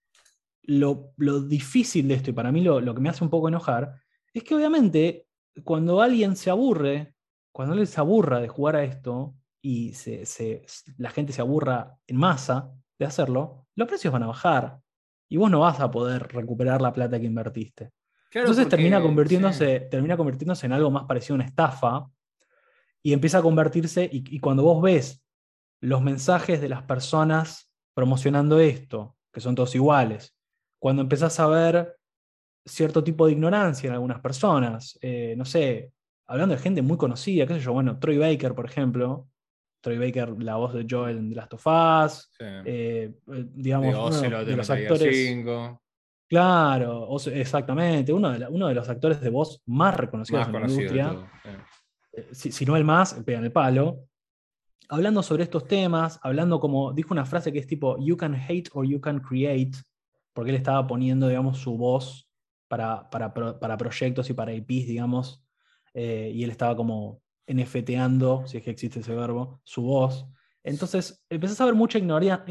[0.63, 3.49] lo, lo, difícil de esto, y para mí lo, lo que me hace un poco
[3.49, 3.95] enojar,
[4.35, 5.27] es que obviamente
[5.65, 7.15] cuando alguien se aburre,
[7.53, 9.93] cuando alguien se aburra de jugar a esto, y
[10.97, 14.81] la gente se aburra en masa de hacerlo, los precios van a bajar
[15.31, 17.93] y vos no vas a poder recuperar la plata que invertiste.
[18.33, 22.11] Entonces termina, convirtiéndose, termina convirtiéndose en algo más parecido a una estafa
[23.03, 25.25] y empieza a convertirse, y, cuando vos ves
[25.81, 30.37] los mensajes de las personas promocionando esto, que son todos iguales,
[30.79, 31.97] cuando empezás a ver
[32.67, 35.93] cierto tipo de ignorancia en algunas personas, eh, no sé,
[36.27, 39.29] hablando de gente muy conocida, qué sé yo, bueno, Troy Baker, por ejemplo,
[39.81, 44.57] Troy Baker, la voz de Joel en The Last of Us, eh, eh, digamos, de,
[44.57, 45.45] los actores.
[46.29, 51.31] Claro, exactamente, uno de, uno de, los actores de voz más reconocidos en la industria.
[52.13, 54.05] Eh, si, no el más, pegan el palo.
[54.89, 58.69] Hablando sobre estos temas, hablando como, dijo una frase que es tipo, you can hate
[58.73, 59.79] or you can create,
[60.33, 62.29] porque él estaba poniendo, digamos, su voz
[62.69, 65.45] para, para, para proyectos y para IPs, digamos,
[65.95, 70.27] y él estaba como NFTeando, si es que existe ese verbo, su voz.
[70.63, 71.99] Entonces empezás a ver mucha,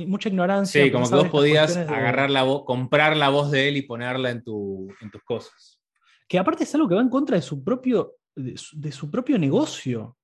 [0.08, 0.84] mucha ignorancia.
[0.84, 4.32] Sí, como que vos podías agarrar la voz, comprar la voz de él y ponerla
[4.32, 5.80] en, tu, en tus cosas.
[6.28, 10.18] Que aparte es algo que va en contra de su propio, de su, propio negocio.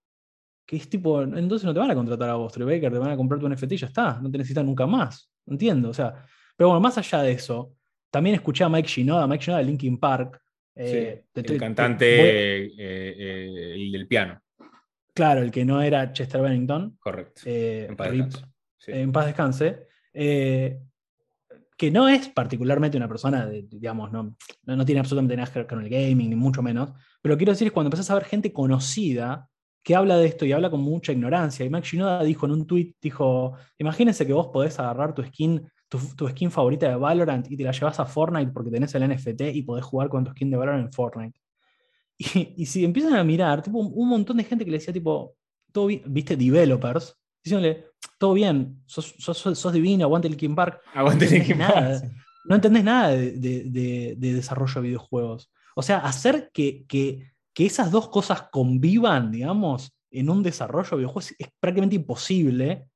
[0.66, 3.18] Que es tipo, entonces no te van a contratar a vos, Baker, te van a
[3.18, 5.32] comprar tu NFT y ya está, no te necesitan nunca más.
[5.46, 6.26] Entiendo, o sea.
[6.58, 7.74] Pero bueno, más allá de eso,
[8.10, 10.42] también escuché a Mike Shinoda, Mike Shinoda de Linkin Park.
[10.74, 14.42] Eh, el cantante eh, eh, del piano.
[15.16, 16.98] Claro, el que no era Chester Bennington.
[17.00, 17.42] Correcto.
[17.46, 17.88] Eh,
[18.88, 19.88] en, paz descanse.
[20.14, 20.78] Eh,
[21.78, 25.82] que no es particularmente una persona, digamos, no, no, tiene absolutamente nada que ver con
[25.82, 26.92] el gaming, ni mucho menos.
[27.22, 29.50] Pero lo que quiero decir es cuando empezás a ver gente conocida
[29.82, 31.66] que habla de esto y habla con mucha ignorancia.
[31.66, 35.66] Y Max Shinoda dijo en un tweet, dijo, imagínense que vos podés agarrar tu skin,
[35.88, 39.42] tu, skin favorita de Valorant y te la llevas a Fortnite porque tenés el NFT
[39.54, 41.40] y podés jugar con tu skin de Valorant en Fortnite.
[42.18, 45.36] Y, si empiezan a mirar, tipo, un montón de gente que le decía, tipo,
[45.72, 50.82] todo viste, developers, diciéndole, todo bien, sos, sos, divino, aguante el Kim Park.
[50.94, 52.04] Aguante el Kim Park.
[52.48, 55.52] No entendés nada de, desarrollo de videojuegos.
[55.76, 61.34] O sea, hacer que, que, esas dos cosas convivan, digamos, en un desarrollo de videojuegos
[61.38, 62.88] es prácticamente imposible.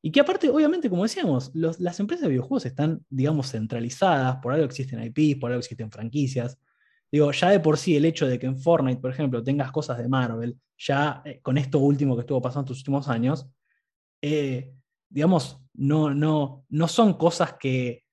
[0.00, 4.66] Y que aparte, obviamente, como decíamos, las empresas de videojuegos están, digamos, centralizadas, por algo
[4.66, 6.56] existen IPs, por algo existen franquicias.
[7.10, 9.98] Digo, ya de por sí el hecho de que en Fortnite, por ejemplo, tengas cosas
[9.98, 13.48] de Marvel, ya eh, con esto último que estuvo pasando en estos últimos años,
[14.22, 14.74] eh,
[15.08, 18.04] digamos, no, no, no son cosas que,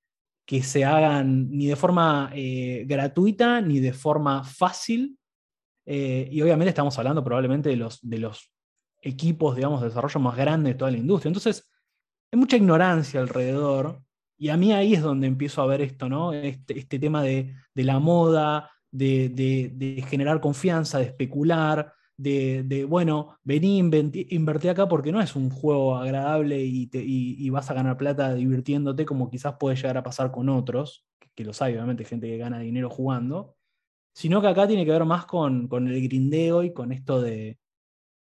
[0.62, 5.18] se hagan ni de forma eh, gratuita ni de forma fácil.
[5.86, 8.52] y obviamente estamos hablando probablemente de los, de los
[9.02, 11.30] equipos, digamos, de desarrollo más grandes de toda la industria.
[11.30, 11.70] Entonces,
[12.32, 14.02] hay mucha ignorancia alrededor.
[14.38, 16.34] Y a mí ahí es donde empiezo a ver esto, ¿no?
[16.34, 24.68] Este, este tema de, la moda, de, generar confianza, de especular, de, bueno, vení, invertí
[24.70, 29.30] acá porque no es un juego agradable y, y, vas a ganar plata divirtiéndote como
[29.30, 32.90] quizás puede llegar a pasar con otros, que, lo sabe, obviamente, gente que gana dinero
[32.90, 33.58] jugando,
[34.14, 37.60] sino que acá tiene que ver más con, el grindeo y con esto de,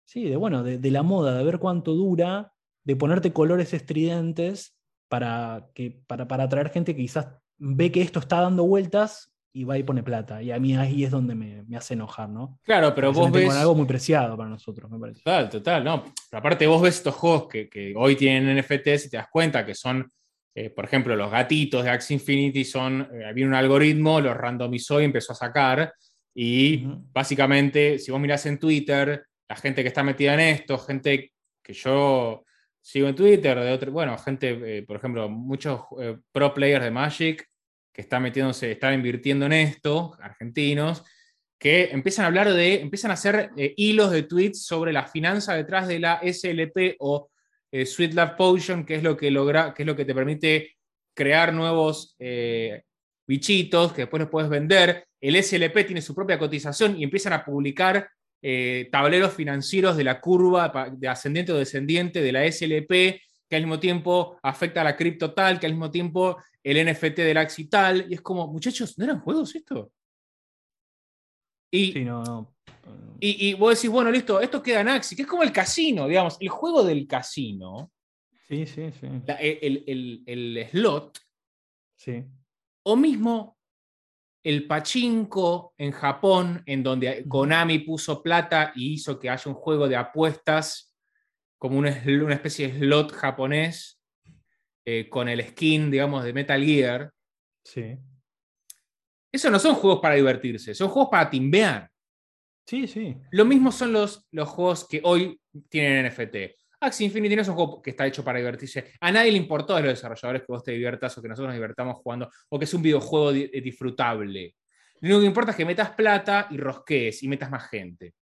[0.07, 2.55] sí, de bueno, de, la moda, de ver cuánto dura,
[2.85, 4.75] de ponerte colores estridentes
[5.09, 7.29] para, que, para, para atraer gente que quizás
[7.59, 10.43] ve que esto está dando vueltas y va y pone plata.
[10.43, 12.61] Y a mí ahí es donde me, hace enojar, ¿no?
[12.63, 13.49] Claro, pero vos ves.
[13.55, 15.23] algo muy preciado para nosotros, me parece.
[15.23, 16.05] Total, total, no.
[16.05, 19.75] Pero aparte, vos ves estos juegos que, hoy tienen NFTs y te das cuenta que
[19.75, 20.13] son,
[20.55, 23.09] eh, por ejemplo, los gatitos de Axie Infinity son.
[23.15, 25.91] Eh, había un algoritmo, lo randomizó y empezó a sacar.
[26.35, 31.33] Y básicamente, si vos mirás en Twitter, la gente que está metida en esto, gente
[31.63, 32.45] que yo
[32.83, 34.51] sigo en Twitter, de otro, bueno, gente,
[34.81, 35.81] eh, por ejemplo, muchos
[36.31, 37.49] pro players de Magic
[37.97, 41.03] que están metiéndose, están invirtiendo en esto, argentinos,
[41.59, 45.55] que empiezan a hablar de, empiezan a hacer eh, hilos de tweets sobre la finanza
[45.55, 47.31] detrás de la SLP o
[47.73, 50.77] eh, Sweet Love Potion, que es lo que logra, que es lo que te permite
[51.15, 52.83] crear nuevos eh,
[53.27, 55.07] bichitos que después los puedes vender.
[55.19, 58.11] El SLP tiene su propia cotización y empiezan a publicar
[58.93, 63.79] tableros financieros de la curva de ascendiente o descendiente de la SLP que al mismo
[63.79, 68.07] tiempo afecta a la cripto tal, que al mismo tiempo el NFT del Axi tal,
[68.11, 69.93] y es como, muchachos, ¿no eran juegos esto?
[71.71, 72.57] Y, sí, no, no.
[73.19, 76.37] Y, vos decís, bueno, listo, esto queda en Axi, que es como el casino, digamos,
[76.41, 77.91] el juego del casino.
[78.47, 79.07] Sí, sí, sí.
[79.39, 81.19] el, slot.
[81.97, 82.25] Sí.
[82.85, 83.57] O mismo
[84.45, 89.89] el pachinko en Japón, en donde Konami puso plata y hizo que haya un juego
[89.89, 90.86] de apuestas
[91.69, 94.01] como una, una especie de slot japonés
[94.85, 97.11] eh, con el skin, digamos, de Metal Gear.
[97.65, 97.99] Sí.
[99.33, 101.91] Eso no son juegos para divertirse, son juegos para timbear.
[102.65, 103.17] Sí, sí.
[103.33, 106.37] Lo mismo son los, los juegos que hoy tienen NFT.
[106.81, 108.93] Axie Infinity no es un juego que está hecho para divertirse.
[109.01, 111.57] A nadie le importó a los desarrolladores que vos te diviertas o que nosotros nos
[111.57, 114.55] divertamos jugando o que es un videojuego disfrutable.
[115.01, 118.15] Lo único que importa es que metas plata y rosquees y metas más gente.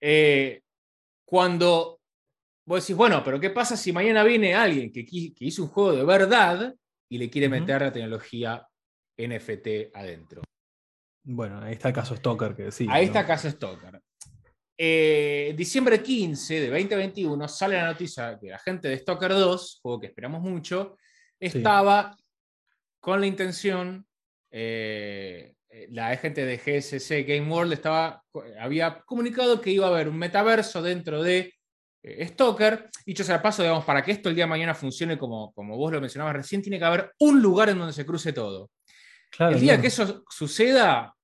[0.00, 0.62] Eh,
[1.24, 1.99] cuando
[2.70, 5.04] vos decís, bueno, pero ¿qué pasa si mañana viene alguien que,
[5.40, 6.72] hizo un juego de verdad
[7.08, 8.64] y le quiere meter la tecnología
[9.18, 10.42] NFT adentro?
[11.24, 12.92] Bueno, ahí está el caso Stoker que decía.
[12.92, 14.00] Ahí está el caso Stoker.
[14.78, 19.98] Eh, diciembre 15 de 2021 sale la noticia que la gente de Stoker 2, juego
[19.98, 20.96] que esperamos mucho,
[21.40, 22.16] estaba
[23.00, 24.06] con la intención,
[24.48, 25.54] eh,
[25.88, 28.22] la gente de GSC Game World estaba,
[28.60, 31.52] había comunicado que iba a haber un metaverso dentro de
[32.02, 32.88] eh, Stoker.
[33.04, 35.92] Dicho sea paso, digamos, para que esto el día de mañana funcione como, como vos
[35.92, 38.70] lo mencionabas recién, tiene que haber un lugar en donde se cruce todo.
[39.38, 41.14] el día que eso suceda,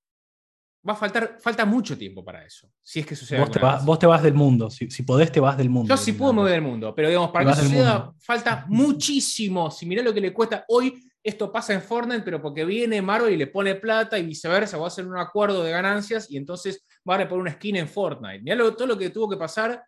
[0.89, 2.69] va a faltar, falta mucho tiempo para eso.
[2.83, 3.41] Si es que sucede.
[3.41, 3.51] Vos,
[3.99, 4.71] te, vas del mundo.
[4.71, 5.89] Si, podés, te vas del mundo.
[5.89, 9.71] Yo sí puedo mover del mundo, pero digamos, para que suceda, falta muchísimo.
[9.71, 11.03] Si mirá lo que le cuesta hoy.
[11.27, 14.85] Esto pasa en Fortnite, pero porque viene Marvel y le pone plata y viceversa, va
[14.85, 18.43] a hacer un acuerdo de ganancias y entonces va a poner una skin en Fortnite.
[18.43, 19.83] Mirá todo lo que tuvo que pasar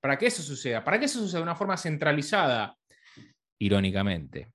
[0.00, 2.76] para que eso suceda, para que eso suceda de una forma centralizada,
[3.58, 4.52] irónicamente,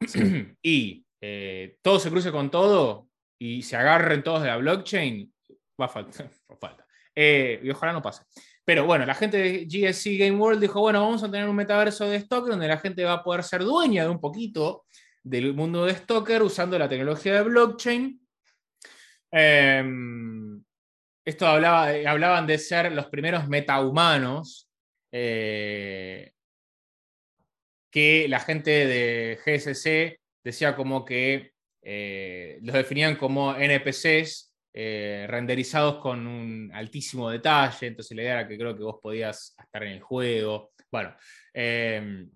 [0.62, 3.08] y eh, todo se cruce con todo
[3.38, 5.32] y se agarren todos de la blockchain,
[5.80, 6.30] va a faltar.
[6.60, 6.86] falta.
[7.14, 8.24] Eh, y ojalá no pase.
[8.64, 12.08] Pero bueno, la gente de GSC Game World dijo, bueno, vamos a tener un metaverso
[12.08, 14.86] de Stoker donde la gente va a poder ser dueña de un poquito
[15.22, 18.20] del mundo de Stoker usando la tecnología de blockchain.
[19.30, 20.62] Em,
[21.24, 24.63] esto hablaba, hablaban de ser los primeros metahumanos,
[25.16, 26.32] eh,
[27.88, 31.52] que la gente de GSC decía como que
[31.82, 38.48] eh, los definían como NPCs eh, renderizados con un altísimo detalle, entonces la idea era
[38.48, 40.72] que creo que vos podías estar en el juego.
[40.90, 41.14] Bueno,
[41.52, 42.28] em,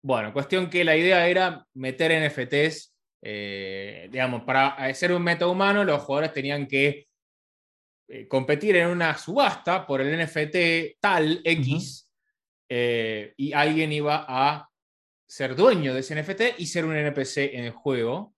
[0.00, 6.32] bueno cuestión que la idea era meter NFTs, digamos, para ser un metahumano los jugadores
[6.32, 7.07] tenían que
[8.10, 12.10] eh, competir en una subasta por el NFT tal X
[12.66, 14.66] eh, y alguien iba a
[15.26, 18.34] ser dueño de ese NFT y ser un NPC en el juego.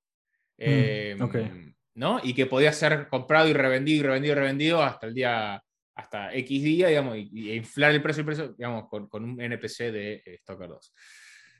[0.58, 2.20] Mm, em, ¿no?
[2.22, 5.62] Y que podía ser comprado y revendido y revendido y revendido hasta el día,
[5.94, 10.22] hasta X día, digamos, y, inflar el precio, el precio digamos, con, un NPC de
[10.26, 10.94] eh, Stalker 2.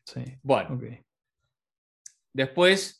[0.04, 0.24] Sí.
[0.42, 0.80] Bueno.
[2.32, 2.99] Después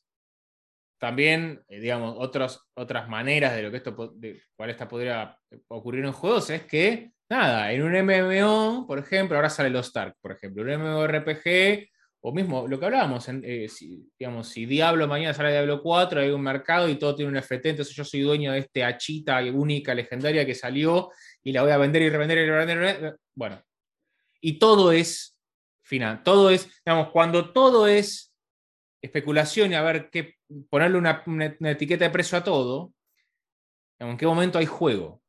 [1.00, 3.96] también, eh, digamos, otras maneras de lo que esto,
[4.54, 5.36] cuál esta podría
[5.68, 10.14] ocurrir en juegos es que nada, en un MMO, por ejemplo, ahora sale los Stark,
[10.20, 11.88] por ejemplo, un MMORPG,
[12.22, 16.30] o mismo lo que hablábamos, eh, si, digamos, si Diablo mañana sale Diablo 4, hay
[16.30, 19.94] un mercado y todo tiene un FT, entonces yo soy dueño de este hachita única,
[19.94, 21.10] legendaria que salió
[21.42, 23.16] y la voy a vender y revender y revender.
[23.34, 23.62] Bueno,
[24.42, 25.38] y todo es
[25.82, 28.29] final, todo es, digamos, cuando todo es
[29.02, 30.36] especulación y a ver qué,
[30.68, 31.24] ponerle una,
[31.70, 32.92] etiqueta de precio a todo,
[33.98, 35.22] ¿en qué momento hay juego?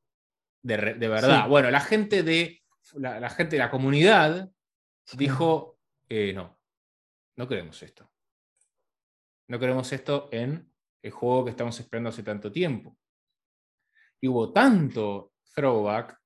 [0.64, 1.48] De, verdad.
[1.48, 2.62] Bueno, la gente de
[2.94, 4.52] la, gente de la comunidad
[5.14, 6.60] dijo, eh, no,
[7.38, 8.12] no queremos esto.
[9.48, 12.98] No queremos esto en el juego que estamos esperando hace tanto tiempo.
[14.22, 16.18] Y hubo tanto throwback,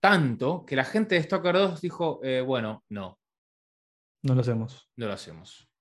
[0.00, 3.18] tanto, que la gente de Stalker 2 dijo, eh, bueno, no.
[4.22, 4.88] No lo hacemos.
[4.96, 5.71] No lo hacemos.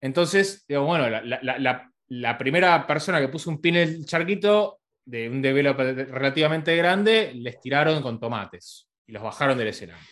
[0.00, 6.10] Entonces, bueno, la, primera persona que puso un pin en el charquito de un developer
[6.10, 10.02] relativamente grande, les tiraron con tomates y los bajaron del escenario.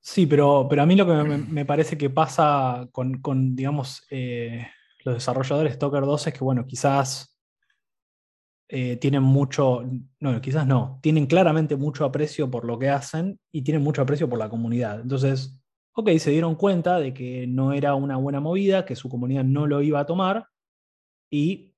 [0.00, 4.66] Sí, pero, pero a mí lo que me, parece que pasa con, digamos, eh,
[5.04, 7.34] los desarrolladores de Stalker 2 es que, bueno, quizás
[8.68, 9.82] eh, tienen mucho,
[10.20, 14.28] no, quizás no, tienen claramente mucho aprecio por lo que hacen y tienen mucho aprecio
[14.28, 15.00] por la comunidad.
[15.00, 15.58] Entonces,
[15.94, 19.66] ok, se dieron cuenta de que no era una buena movida, que su comunidad no
[19.66, 20.48] lo iba a tomar
[21.30, 21.74] y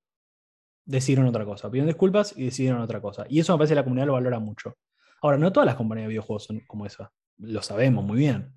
[0.85, 1.71] decidieron otra cosa.
[1.71, 3.27] Pidieron disculpas y decidieron otra cosa.
[3.29, 4.77] Y eso me parece que la comunidad lo valora mucho.
[5.23, 7.13] Ahora, no todas las compañías de videojuegos son como esa.
[7.39, 8.55] Lo sabemos muy bien.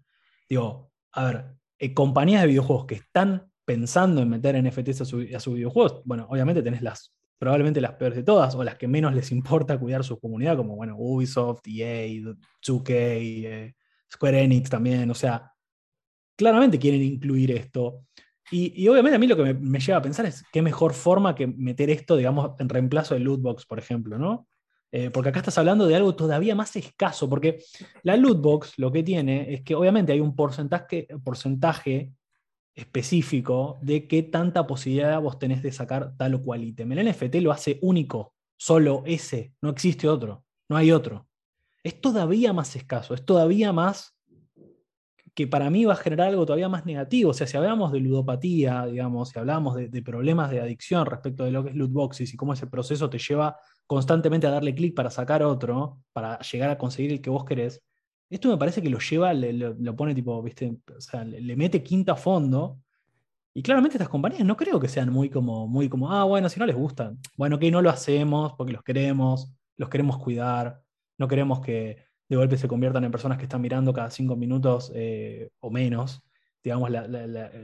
[0.47, 1.45] Digo, a ver,
[1.77, 6.63] eh, compañías de videojuegos que están pensando en meter NFTs a, sus videojuegos, bueno, obviamente
[6.63, 10.19] tenés las probablemente las peores de todas, o las que menos les importa cuidar su
[10.19, 12.07] comunidad, como bueno, Ubisoft, EA,
[12.61, 13.75] 2K, eh,
[14.11, 15.53] Square Enix también, o sea,
[16.35, 18.05] claramente quieren incluir esto.
[18.51, 21.45] Y, obviamente a mí lo que me, lleva a pensar es qué mejor forma que
[21.45, 24.47] meter esto, digamos, en reemplazo de lootbox, por ejemplo, ¿no?
[24.91, 27.63] Eh, porque acá estás hablando de algo todavía más escaso, porque
[28.01, 32.11] la lootbox lo que tiene es que obviamente hay un porcentaje, porcentaje
[32.73, 36.91] específico de qué tanta posibilidad vos tenés de sacar tal o cual ítem.
[36.93, 41.28] El NFT lo hace único, solo ese, no existe otro, no hay otro.
[41.83, 44.15] Es todavía más escaso, es todavía más
[45.33, 47.31] que para mí va a generar algo todavía más negativo.
[47.31, 51.51] O sea, si hablamos de ludopatía, digamos, si hablamos de, problemas de adicción respecto de
[51.51, 53.55] lo que es loot boxes y cómo ese proceso te lleva
[53.87, 57.81] constantemente a darle clic para sacar otro, para llegar a conseguir el que vos querés,
[58.29, 62.11] esto me parece que lo lleva, lo pone tipo, viste, o sea, le, mete quinta
[62.11, 62.79] a fondo.
[63.53, 66.59] Y claramente estas compañías no creo que sean muy como, muy como, ah, bueno, si
[66.59, 70.79] no les gusta, bueno, que no lo hacemos porque los queremos, los queremos cuidar,
[71.19, 74.91] no queremos que de golpe se conviertan en personas que están mirando cada cinco minutos
[74.95, 76.23] eh, o menos,
[76.63, 76.89] digamos,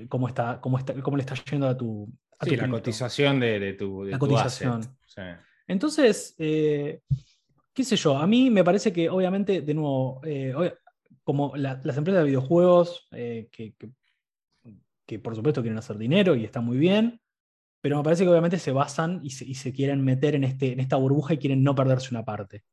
[0.10, 2.08] cómo, está, cómo, está, cómo le está yendo a tu...
[2.42, 4.04] sí, la cotización de, tu...
[4.04, 4.82] la cotización.
[5.68, 7.02] Entonces, eh,
[7.74, 10.54] qué sé yo, a mí me parece que obviamente, de nuevo, eh,
[11.24, 16.78] como las empresas de videojuegos, eh, que, por supuesto quieren hacer dinero y está muy
[16.78, 17.20] bien,
[17.82, 20.96] pero me parece que obviamente se basan y se, quieren meter en, este, en esta
[20.96, 22.64] burbuja y quieren no perderse una parte.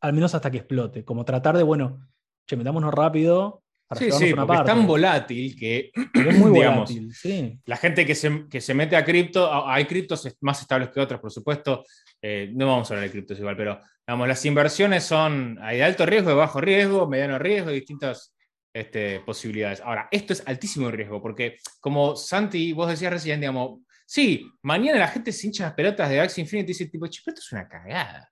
[0.00, 1.04] Al menos hasta que explote.
[1.04, 2.08] Como tratar de, bueno,
[2.46, 3.62] che, metámonos rápido,
[3.96, 8.46] sí, sí, porque es tan volátil que, es muy digamos, volátil, la gente que se,
[8.48, 11.84] que se mete a cripto, hay criptos más estables que otros, por supuesto,
[12.22, 15.84] eh, no vamos a hablar de criptos igual, pero digamos, las inversiones son, hay de
[15.84, 18.34] alto riesgo, de bajo riesgo, mediano riesgo, distintas
[18.72, 19.80] este, posibilidades.
[19.80, 25.08] Ahora, esto es altísimo riesgo, porque como Santi, vos decías recién, digamos, sí, mañana la
[25.08, 28.30] gente se hincha las pelotas de Axie Infinity y dice, tipo, esto es una cagada.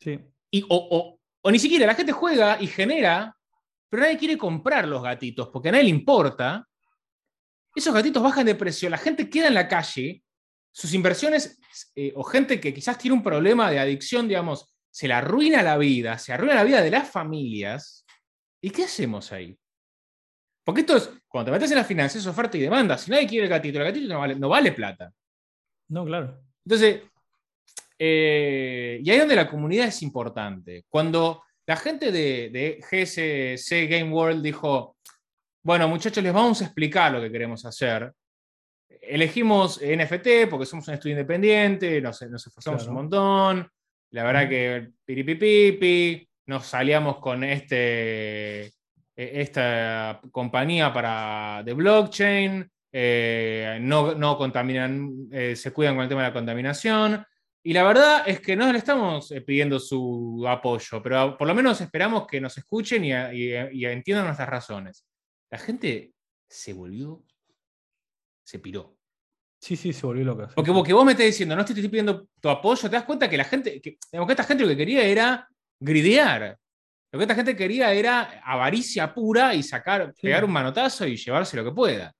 [0.00, 0.18] Sí.
[0.50, 3.38] Y, o, o ni siquiera la gente juega y genera
[3.88, 6.66] pero nadie quiere comprar los gatitos porque a nadie le importa.
[7.74, 10.22] Esos gatitos bajan de precio, la gente queda en la calle,
[10.72, 11.58] sus inversiones,
[11.94, 15.76] eh, o gente que quizás tiene un problema de adicción, digamos, se le arruina la
[15.76, 18.04] vida, se arruina la vida de las familias.
[18.60, 19.56] ¿Y qué hacemos ahí?
[20.64, 22.98] Porque esto es, cuando te metes en las finanzas, es oferta y demanda.
[22.98, 25.12] Si nadie quiere el gatito, el gatito no vale, no vale plata.
[25.88, 26.42] No, claro.
[26.64, 27.02] Entonces,
[27.98, 30.84] eh, y ahí donde la comunidad es importante.
[30.88, 34.96] Cuando la gente de, GSC Game World dijo,
[35.62, 38.12] bueno muchachos, les vamos a explicar lo que queremos hacer.
[39.02, 43.70] Elegimos NFT porque somos un estudio independiente, nos, esforzamos un montón,
[44.10, 48.72] la verdad que piripipipi, nos salíamos con este, e,
[49.14, 56.22] esta compañía para, de blockchain, eh, no, no, contaminan, eh, se cuidan con el tema
[56.22, 57.24] de la contaminación.
[57.68, 61.54] Y la verdad es que no le estamos eh, pidiendo su apoyo, pero por lo
[61.54, 65.04] menos esperamos que nos escuchen y, entiendan nuestras razones.
[65.50, 66.14] La gente
[66.48, 67.22] se volvió,
[68.42, 68.96] se piró.
[69.60, 70.48] Sí, sí, se volvió loca.
[70.54, 73.28] Porque, porque vos me estás diciendo, no te estoy pidiendo tu apoyo, te das cuenta
[73.28, 75.46] que la gente, que, que esta gente lo que quería era
[75.78, 76.58] gridear.
[77.12, 81.58] Lo que esta gente quería era avaricia pura y sacar, pegar un manotazo y llevarse
[81.58, 82.14] lo que pueda.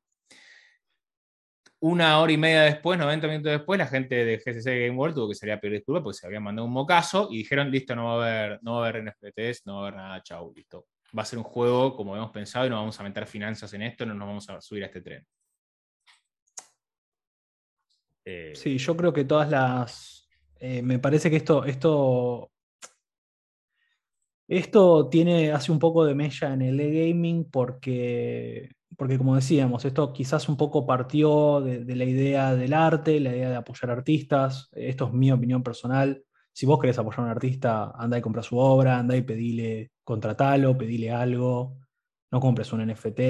[1.81, 5.29] Una hora y media después, 90 minutos después, la gente de GCC Game World tuvo
[5.29, 8.07] que salir a pedir disculpas porque se habían mandado un mocazo y dijeron, listo, no
[8.07, 10.87] va a haber, no va a haber NFTs, no va a haber nada, chau, listo.
[11.16, 13.83] Va a ser un juego como hemos pensado y no vamos a meter finanzas en
[13.83, 15.26] esto, no nos vamos a subir a este tren.
[18.24, 20.29] Eh, sí, yo creo que todas las...
[20.61, 22.51] Eh, me parece que esto, esto
[24.49, 30.12] esto tiene, hace un poco de mella en el e-gaming porque, porque, como decíamos, esto
[30.12, 34.68] quizás un poco partió de, la idea del arte, la idea de apoyar artistas.
[34.72, 36.22] Esto es mi opinión personal.
[36.53, 39.93] Si vos querés apoyar a un artista, anda y compra su obra, anda y pedile,
[40.03, 41.76] contratalo, pedile algo,
[42.30, 43.20] no compres un NFT.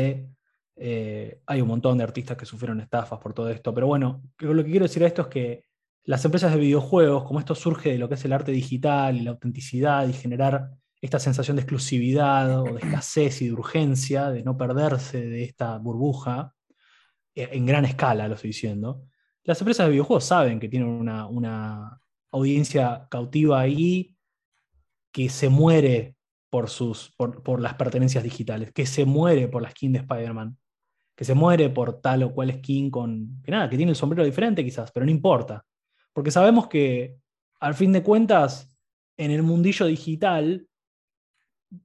[0.76, 4.64] Eh, hay un montón de artistas que sufrieron estafas por todo esto, pero bueno, lo
[4.64, 5.64] que quiero decir a esto es que
[6.04, 9.22] las empresas de videojuegos, como esto surge de lo que es el arte digital y
[9.22, 10.70] la autenticidad y generar
[11.00, 15.78] esta sensación de exclusividad o de escasez y de urgencia, de no perderse de esta
[15.78, 16.54] burbuja,
[17.34, 19.04] eh, en gran escala lo estoy diciendo,
[19.44, 24.14] las empresas de videojuegos saben que tienen una, audiencia cautiva ahí
[25.10, 26.14] que se muere
[26.50, 30.58] por, sus, por, las pertenencias digitales, que se muere por la skin de Spider-Man,
[31.16, 34.26] que se muere por tal o cual skin con, que nada, que tiene el sombrero
[34.26, 35.64] diferente quizás, pero no importa,
[36.12, 37.16] porque sabemos que
[37.60, 38.76] al fin de cuentas,
[39.16, 40.67] en el mundillo digital,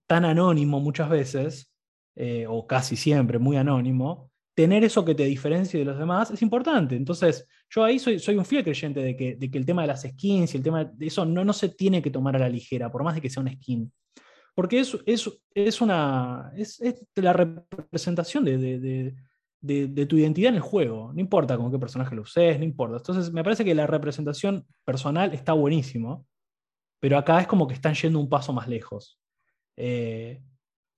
[0.07, 1.71] tan anónimo muchas veces,
[2.15, 6.41] eh, o casi siempre muy anónimo, tener eso que te diferencie de los demás es
[6.41, 6.95] importante.
[6.95, 9.87] Entonces, yo ahí soy, soy un fiel creyente de que, de que, el tema de
[9.87, 12.49] las skins y el tema de eso no, no se tiene que tomar a la
[12.49, 13.91] ligera, por más de que sea una skin.
[14.55, 16.79] Porque es, es, es una, es,
[17.15, 19.13] la representación de,
[19.59, 21.11] de, tu identidad en el juego.
[21.11, 22.97] No importa con qué personaje lo uses, no importa.
[22.97, 26.27] Entonces, me parece que la representación personal está buenísimo,
[26.99, 29.19] pero acá es como que están yendo un paso más lejos.
[29.77, 30.41] Eh,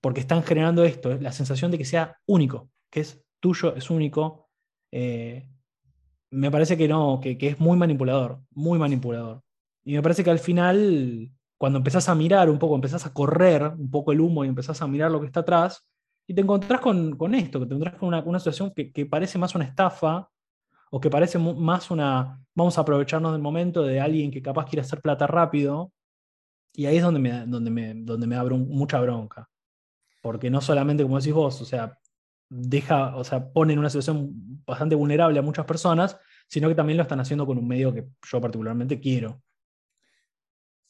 [0.01, 4.49] porque están generando esto, la sensación de que sea único, que es tuyo, es único.
[4.91, 5.47] Eh,
[6.31, 9.41] me parece que no, que, es muy manipulador, muy manipulador.
[9.83, 13.63] Y me parece que al final, cuando empezás a mirar un poco, empezás a correr
[13.77, 15.87] un poco el humo y empezás a mirar lo que está atrás,
[16.27, 19.65] y te encontrás con, esto, que te encontrás con una, situación que, parece más una
[19.65, 20.29] estafa,
[20.91, 24.81] o que parece más una, vamos a aprovecharnos del momento de alguien que capaz quiere
[24.81, 25.91] hacer plata rápido,
[26.77, 29.49] y ahí es donde me, donde me, donde me abre mucha bronca.
[30.21, 31.97] Porque no solamente, como decís vos, o sea,
[32.49, 34.31] deja, o sea, pone en una situación
[34.65, 36.17] bastante vulnerable a muchas personas,
[36.47, 39.41] sino que también lo están haciendo con un medio que yo particularmente quiero.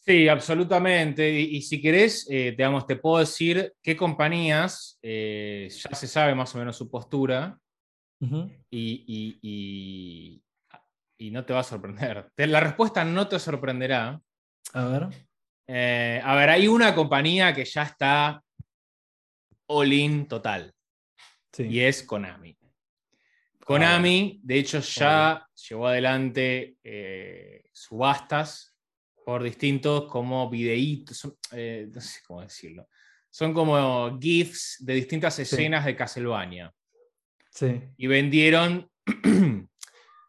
[0.05, 1.31] Sí, absolutamente.
[1.31, 6.53] Y, si querés, eh, digamos, te puedo decir qué compañías eh, ya se sabe más
[6.53, 7.57] o menos su postura
[8.19, 10.41] y, y,
[11.17, 12.29] y, no te va a sorprender.
[12.37, 14.21] La respuesta no te sorprenderá.
[14.73, 15.09] A ver.
[15.67, 18.41] Eh, a ver, hay una compañía que ya está
[19.67, 20.73] all in total.
[21.57, 22.57] Y es Konami.
[23.65, 28.75] Konami, de hecho, ya llevó adelante eh, subastas
[29.25, 32.87] por distintos como videitos, eh, no sé cómo decirlo.
[33.29, 36.71] Son como GIFs de distintas escenas de Castlevania.
[37.49, 37.81] Sí.
[37.97, 38.89] Y vendieron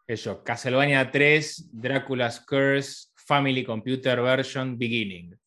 [0.07, 5.37] eso, Castlevania 3, Drácula's Curse, Family Computer Version Beginning.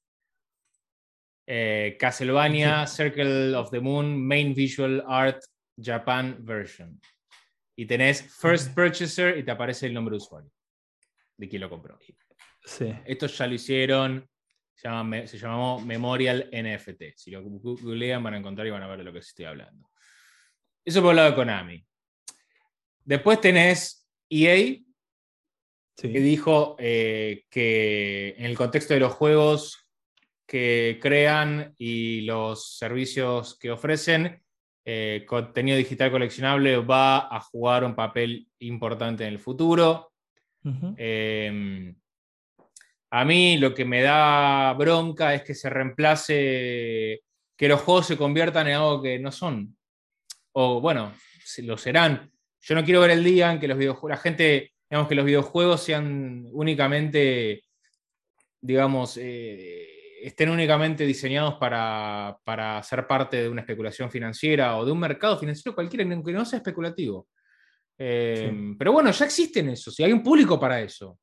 [1.46, 5.42] Eh, Castlevania Circle of the Moon Main Visual Art
[5.76, 7.00] Japan Version.
[7.74, 10.52] Y tenés First Purchaser y te aparece el nombre de usuario
[11.40, 11.98] de quien lo compró.
[12.64, 12.94] Sí.
[13.06, 14.28] Esto ya lo hicieron,
[14.74, 17.16] se, llamó Memorial NFT.
[17.16, 19.90] Si lo googlean van a encontrar y van a ver de lo que estoy hablando.
[20.84, 21.86] Eso por el lado de Konami.
[23.04, 24.78] Después tenés EA,
[26.08, 29.86] que dijo eh, que en el contexto de los juegos
[30.46, 34.42] que crean y los servicios que ofrecen,
[34.84, 40.12] eh, contenido digital coleccionable va a jugar un papel importante en el futuro.
[40.96, 41.94] Em,
[43.10, 47.22] a mí lo que me da bronca es que se reemplace,
[47.56, 49.76] que los juegos se conviertan en algo que no son.
[50.52, 51.12] O bueno,
[51.58, 52.30] lo serán.
[52.60, 55.24] Yo no quiero ver el día en que los videojuegos, la gente digamos, que los
[55.24, 57.64] videojuegos sean únicamente,
[58.60, 59.86] digamos, eh,
[60.22, 65.74] estén únicamente diseñados para, ser parte de una especulación financiera o de un mercado financiero
[65.74, 67.28] cualquiera, que no sea especulativo.
[67.96, 71.18] Eh, pero bueno, ya existen eso, si hay un público para eso.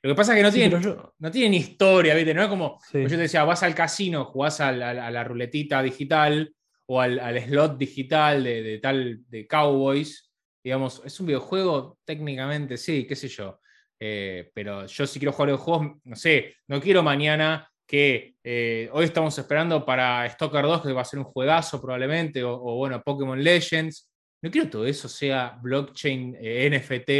[0.00, 2.32] Lo que pasa es que no, tienen, no tienen historia, ¿viste?
[2.32, 6.54] No es como, yo te decía, vas al casino, jugás a la, ruletita digital
[6.86, 10.27] o al, slot digital de, tal de Cowboys
[10.62, 13.60] digamos, es un videojuego técnicamente, sí, qué sé yo.
[14.00, 19.06] Eh, pero yo si quiero jugar videojuegos, no sé, no quiero mañana que eh, hoy
[19.06, 23.42] estamos esperando para Stalker 2, que va a ser un juegazo probablemente, o, bueno, Pokémon
[23.42, 24.10] Legends.
[24.40, 27.10] No quiero todo eso sea blockchain, eh, NFT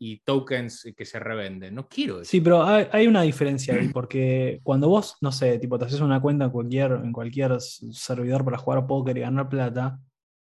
[0.00, 1.74] y, tokens que se revenden.
[1.74, 2.30] No quiero eso.
[2.30, 6.46] Sí, pero hay, una diferencia porque cuando vos, no sé, tipo, te haces una cuenta
[6.46, 10.00] en cualquier, en cualquier servidor para jugar póker y ganar plata,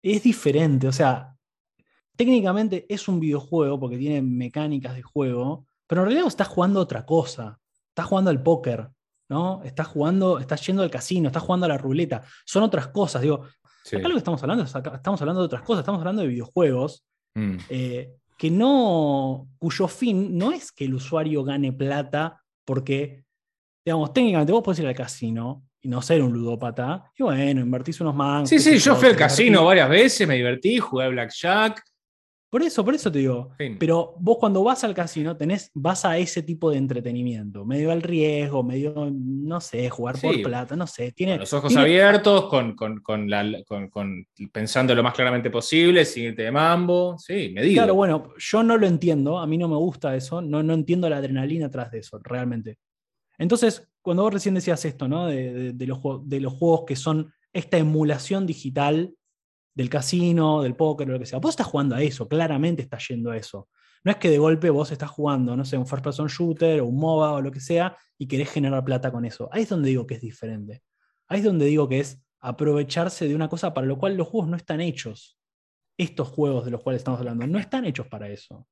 [0.04, 0.88] es diferente.
[0.90, 1.35] O sea,
[2.16, 7.06] técnicamente es un videojuego porque tiene mecánicas de juego, pero en realidad estás jugando otra
[7.06, 7.60] cosa.
[7.90, 8.90] Estás jugando al póker,
[9.30, 9.62] ¿no?
[9.64, 12.24] Estás jugando, estás yendo al casino, estás jugando a la ruleta.
[12.46, 13.22] Son otras cosas.
[13.22, 17.06] Digo, acá lo que estamos hablando estamos hablando de otras cosas, estamos hablando de videojuegos
[17.36, 17.58] mm.
[17.70, 23.24] eh, que no, cuyo fin no es que el usuario gane plata porque,
[23.86, 28.02] digamos, técnicamente vos podés ir al casino y no ser un ludópata, y bueno, invertís
[28.02, 28.50] unos mangos.
[28.50, 31.84] Sí, sí, yo fui al casino varias veces, me divertí, jugué Blackjack,
[32.50, 33.50] por eso, por eso te digo.
[33.80, 38.02] Pero vos cuando vas al casino tenés, vas a ese tipo de entretenimiento, medio al
[38.02, 41.12] riesgo, medio, no sé, jugar por plata, no sé.
[41.12, 42.76] Tiene, los ojos abiertos, con,
[44.52, 47.18] pensando lo más claramente posible, sin irte de mambo.
[47.18, 47.74] Sí, medido.
[47.76, 51.10] Claro, bueno, yo no lo entiendo, a mí no me gusta eso, no, no entiendo
[51.10, 52.78] la adrenalina atrás de eso, realmente.
[53.38, 55.28] Entonces, cuando vos recién decías esto, ¿no?
[55.28, 59.14] De, los, de los juegos que son esta emulación digital
[59.76, 61.40] del casino, del póker o lo que sea.
[61.40, 63.68] Vos estás jugando a eso, claramente estás yendo a eso.
[64.04, 66.86] No es que de golpe vos estás jugando, no sé, un first person shooter o
[66.86, 69.50] un MOBA o lo que sea y querés generar plata con eso.
[69.52, 70.82] Ahí es donde digo que es diferente.
[71.28, 74.50] Ahí es donde digo que es aprovecharse de una cosa para lo cual los juegos
[74.50, 75.38] no están hechos.
[75.98, 78.68] Estos juegos de los cuales estamos hablando no están hechos para eso.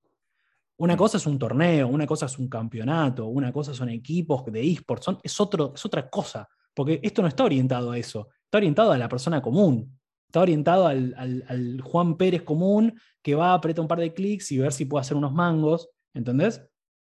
[0.78, 0.98] Una mm.
[0.98, 5.08] cosa es un torneo, una cosa es un campeonato, una cosa son equipos de esports,
[5.24, 8.98] es, otro, es otra cosa, porque esto no está orientado a eso, está orientado a
[8.98, 10.00] la persona común,
[10.34, 14.74] Está orientado al, Juan Pérez común que va, aprieta un par de clics y ver
[14.74, 16.68] si puede hacer unos mangos, ¿entendés?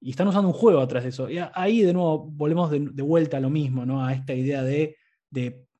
[0.02, 1.30] Y están usando un juego atrás de eso.
[1.30, 4.06] Y ahí de nuevo volvemos de, vuelta a lo mismo, ¿no?
[4.06, 4.98] A esta idea de,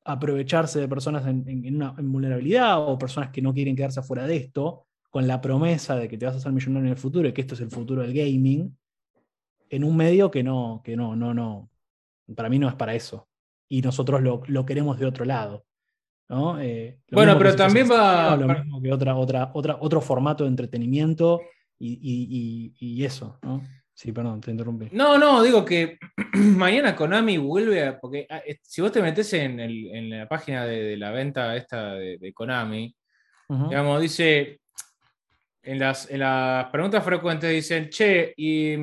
[0.02, 4.86] aprovecharse de personas en, una vulnerabilidad o personas que no quieren quedarse afuera de esto,
[5.10, 7.42] con la promesa de que te vas a hacer millonario en el futuro y que
[7.42, 8.74] esto es el futuro del gaming,
[9.68, 11.68] en un medio que no, que no, no, no,
[12.34, 13.28] para mí no es para eso.
[13.68, 15.65] Y nosotros lo queremos de otro lado.
[16.60, 18.36] Eh, bueno, pero también va...
[18.36, 21.40] Lo mismo que otra, otra, otra, otro formato de entretenimiento
[21.78, 23.62] y, eso, ¿no?
[23.94, 24.88] Sí, perdón, te interrumpí.
[24.92, 25.98] No, no, digo que
[26.34, 27.98] mañana Konami vuelve a.
[27.98, 32.94] Porque ah, si vos te metes en, la página de, la venta esta de, Konami,
[33.48, 34.60] digamos, dice.
[35.62, 38.76] En las, las, preguntas frecuentes dicen, che, ¿y,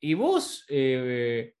[0.00, 1.54] y vos eh,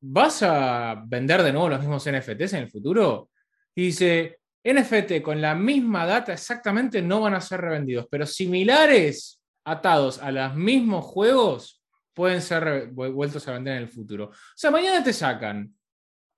[0.00, 3.30] vas a vender de nuevo los mismos NFTs en el futuro?
[3.74, 9.40] Y dice, NFT con la misma data exactamente no van a ser revendidos, pero similares
[9.64, 14.26] atados a los mismos juegos pueden ser vueltos a vender en el futuro.
[14.26, 15.74] O sea, mañana te sacan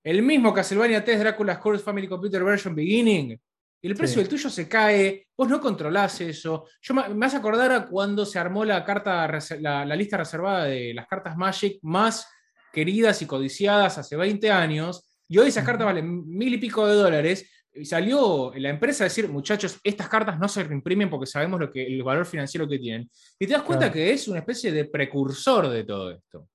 [0.03, 3.39] el mismo Castlevania 3 Drácula's Curse Family Computer Version Beginning
[3.81, 6.65] y el precio del tuyo se cae, vos no controlás eso.
[6.81, 9.29] Yo me, me acordar a cuando se armó la, carta,
[9.59, 12.27] la, la lista reservada de las cartas Magic más
[12.73, 16.95] queridas y codiciadas hace 20 años, y hoy esas cartas valen mil y pico de
[16.95, 17.49] dólares.
[17.73, 21.71] Y salió la empresa a decir, muchachos, estas cartas no se reimprimen porque sabemos lo
[21.71, 23.09] que, el valor financiero que tienen.
[23.37, 26.49] Y te das cuenta que es una especie de precursor de todo esto.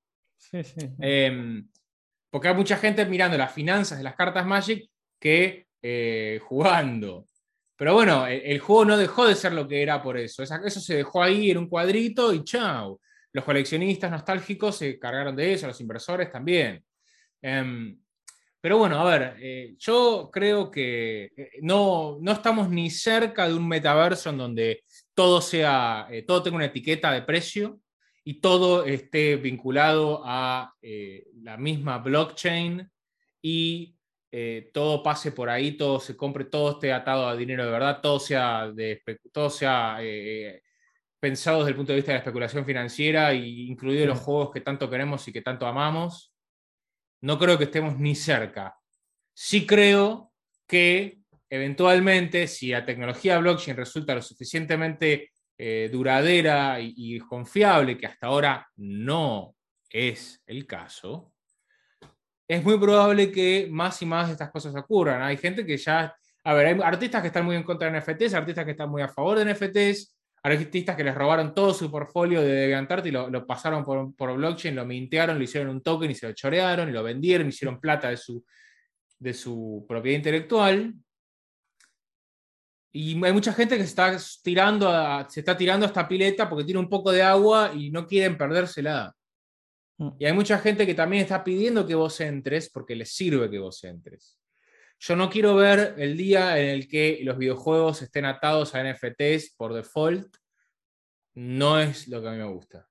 [0.99, 1.67] Em,
[2.29, 4.89] porque hay mucha gente mirando las finanzas de las cartas Magic
[5.21, 7.27] que eh, jugando.
[7.77, 10.43] Pero bueno, el, juego no dejó de ser lo que era por eso.
[10.43, 13.01] eso se dejó ahí en un cuadrito y chao.
[13.33, 16.85] Los coleccionistas nostálgicos se cargaron de eso, los inversores también.
[17.41, 17.99] Em,
[18.63, 23.55] pero bueno, a ver, eh, yo creo que eh, no, no, estamos ni cerca de
[23.55, 24.85] un metaverso en donde
[25.15, 27.81] todo sea, eh, todo tenga una etiqueta de precio
[28.23, 30.73] y todo esté vinculado a
[31.43, 32.89] la misma blockchain
[33.43, 33.97] y
[34.73, 38.21] todo pase por ahí, todo se compre, todo esté atado a dinero de verdad, todo
[38.21, 39.03] sea, de,
[39.33, 39.99] todo sea
[41.19, 44.89] pensado desde el punto de vista de la especulación financiera, incluidos los juegos que tanto
[44.89, 46.32] queremos y que tanto amamos
[47.23, 48.77] no creo que estemos ni cerca.
[49.33, 50.33] Sí creo
[50.67, 51.19] que
[51.49, 58.67] eventualmente, si la tecnología blockchain resulta lo suficientemente eh, duradera y, confiable, que hasta ahora
[58.77, 59.55] no
[59.89, 61.33] es el caso,
[62.49, 65.23] es muy probable que más y más de estas cosas ocurran.
[65.23, 66.15] Hay gente que ya,
[66.45, 69.03] a ver, hay artistas que están muy en contra de NFTs, artistas que están muy
[69.03, 73.47] a favor de NFTs, artistas que les robaron todo su portfolio de DeviantArt y lo,
[73.47, 76.93] pasaron por, por, blockchain, lo mintearon, lo hicieron un token y se lo chorearon y
[76.93, 78.45] lo vendieron, hicieron plata de su,
[79.19, 80.95] de su propiedad intelectual.
[82.95, 86.49] Y hay mucha gente que se está tirando a, se está tirando a esta pileta
[86.49, 89.15] porque tiene un poco de agua y no quieren perdérsela.
[89.99, 90.11] Mm.
[90.19, 93.59] Y hay mucha gente que también está pidiendo que vos entres porque les sirve que
[93.59, 94.42] vos entres.
[95.05, 99.57] Yo no quiero ver el día en el que los videojuegos estén atados a NFTs
[99.57, 100.37] por default.
[101.35, 102.89] No es lo que a mí me gusta.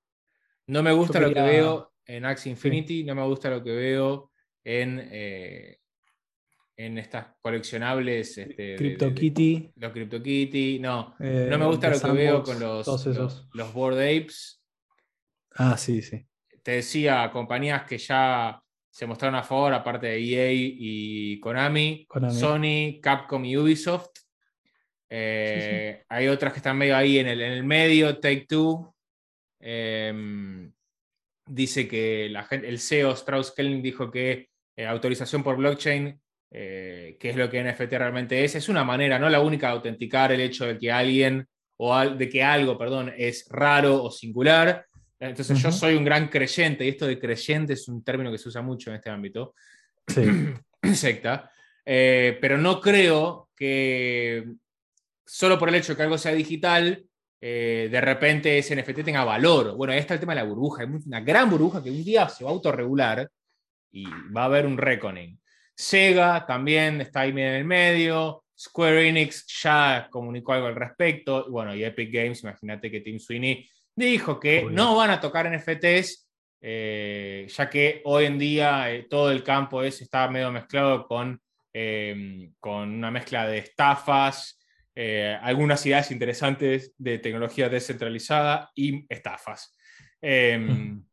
[0.68, 4.34] No me gusta lo que veo en Axie Infinity, no me gusta lo que veo
[4.62, 5.80] en, eh,
[6.76, 8.38] en estas coleccionables.
[8.40, 9.72] Este, CryptoKitty.
[9.78, 11.16] Los CryptoKitty, no.
[11.18, 11.26] no
[11.58, 14.62] me eh, gusta lo que veo con los, los, los Board Apes.
[15.52, 16.28] Ah, sí, sí.
[16.62, 18.61] Te decía, compañías que ya
[18.92, 24.10] se mostraron a favor, aparte de EA y Konami, Sony, Capcom y Ubisoft.
[25.10, 28.94] Eh, hay otras que están medio ahí en el, en el medio, Take Two.
[29.62, 30.72] Em,
[31.46, 36.20] dice que la gente, el CEO Strauss Kelling dijo que eh, autorización por blockchain,
[36.52, 39.74] eh, que es lo que NFT realmente es, es una manera, no la única de
[39.74, 44.86] autenticar el hecho de que alguien o de que algo, perdón, es raro o singular,
[45.22, 48.50] entonces yo soy un gran creyente, y esto de creyente es un término que se
[48.50, 49.54] usa mucho en este ámbito,
[50.08, 50.24] sí.
[50.96, 51.52] secta,
[51.86, 54.46] eh, pero no creo que
[55.24, 57.06] solo por el hecho de que algo sea digital,
[57.40, 59.76] eh, de repente ese NFT tenga valor.
[59.76, 62.28] Bueno, ahí está el tema de la burbuja, hay una gran burbuja que un día
[62.28, 63.30] se va a autorregular
[63.92, 64.06] y
[64.36, 65.40] va a haber un reckoning.
[65.76, 71.76] Sega también está ahí en el medio, Square Enix ya comunicó algo al respecto, bueno,
[71.76, 76.28] y Epic Games, imagínate que Tim Sweeney dijo que no van a tocar NFTs,
[76.62, 81.42] eh, ya que hoy en día eh, todo el campo es, está medio mezclado con,
[81.74, 84.58] eh, con una mezcla de estafas,
[85.42, 89.76] algunas ideas interesantes de tecnología descentralizada y estafas.
[90.22, 91.04] Em,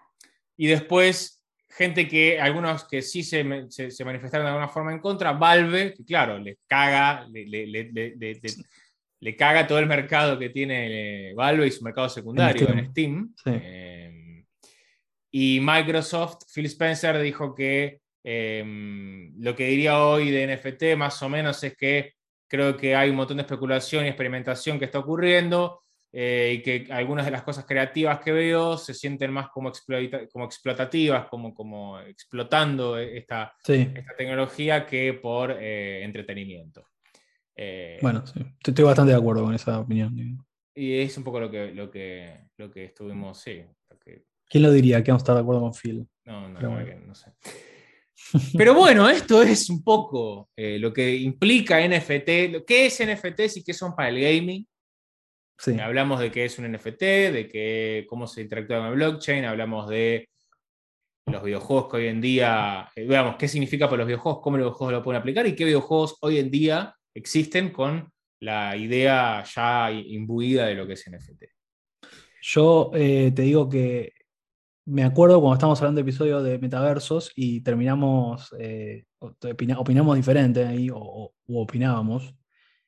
[0.56, 5.92] y después, gente que, algunos que sí se, manifestaron de alguna forma en contra, Valve,
[5.92, 8.40] que claro, les caga, le, le
[9.34, 13.34] caga todo el mercado que tiene eh, Valve y su mercado secundario en Steam.
[13.46, 14.44] Eh,
[15.30, 21.30] y Microsoft, Phil Spencer dijo que em, lo que diría hoy de NFT más o
[21.30, 22.12] menos es que
[22.46, 25.80] creo que hay un montón de especulación y experimentación que está ocurriendo
[26.12, 29.72] eh, y que algunas de las cosas creativas que veo se sienten más como,
[30.30, 36.84] como explotativas, como, como explotando esta, esta tecnología que por entretenimiento.
[37.56, 38.40] Eh, bueno, sí.
[38.66, 40.44] Estoy bastante de acuerdo con esa opinión.
[40.74, 43.64] Y es un poco lo que, lo que, lo que estuvimos, sí.
[44.48, 46.06] ¿Quién lo diría que vamos a estar de acuerdo con Phil?
[46.24, 47.32] No, no, no, sé.
[48.58, 52.64] Pero bueno, esto es un poco eh, lo que implica NFT.
[52.66, 54.66] ¿Qué es NFT y qué son para el gaming?
[55.58, 55.78] Sí.
[55.78, 59.88] Hablamos de qué es un NFT, de que, cómo se interactúa con el blockchain, hablamos
[59.88, 60.28] de
[61.26, 64.66] los videojuegos que hoy en día, eh, veamos qué significa para los videojuegos, cómo los
[64.66, 69.90] videojuegos lo pueden aplicar y qué videojuegos hoy en día existen con la idea ya
[69.90, 71.44] imbuida de lo que es NFT.
[72.42, 74.12] Yo eh, te digo que
[74.86, 80.90] me acuerdo cuando estábamos hablando del episodio de metaversos y terminamos, eh, opinamos diferente ahí,
[80.92, 82.34] o, opinábamos.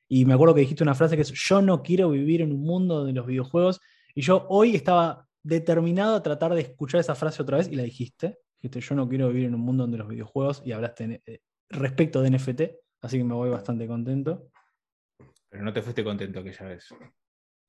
[0.07, 2.61] Y me acuerdo que dijiste una frase que es, yo no quiero vivir en un
[2.61, 3.81] mundo de los videojuegos.
[4.13, 7.83] Y yo hoy estaba determinado a tratar de escuchar esa frase otra vez y la
[7.83, 8.37] dijiste.
[8.61, 12.21] Dijiste, yo no quiero vivir en un mundo donde los videojuegos y hablaste eh, respecto
[12.21, 12.61] de NFT.
[13.07, 14.51] Así que me voy bastante contento.
[15.47, 16.93] Pero no te fuiste contento aquella vez.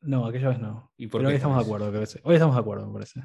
[0.00, 0.90] No, aquella vez no.
[0.96, 1.92] ¿Y Pero hoy estamos de acuerdo,
[2.24, 3.22] Hoy estamos de acuerdo, me parece.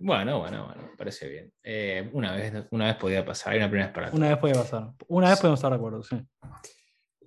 [0.00, 1.52] Bueno, bueno, bueno, parece bien.
[1.64, 4.54] Eh, una, vez, una vez podía pasar, hay una primera vez para Una vez podía
[4.54, 4.92] pasar.
[5.08, 6.16] Una vez podemos estar de acuerdo, sí.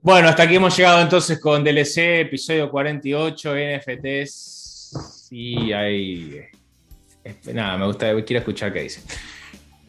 [0.02, 5.28] Bueno, hasta aquí hemos llegado entonces con DLC, episodio 48, NFTs.
[5.32, 6.42] Y hay.
[7.54, 9.02] Nada, me gusta, quiero escuchar qué dice.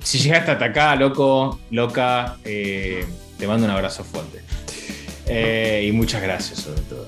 [0.01, 3.07] Si llegaste hasta acá, loco, loca, eh,
[3.39, 4.43] te mando un abrazo fuerte.
[5.27, 7.07] Eh, y muchas gracias sobre todo.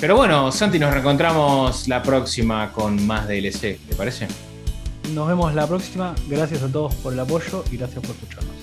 [0.00, 4.28] Pero bueno, Santi, nos reencontramos la próxima con más DLC, ¿te parece?
[5.14, 6.14] Nos vemos la próxima.
[6.28, 8.55] Gracias a todos por el apoyo y gracias por escucharnos.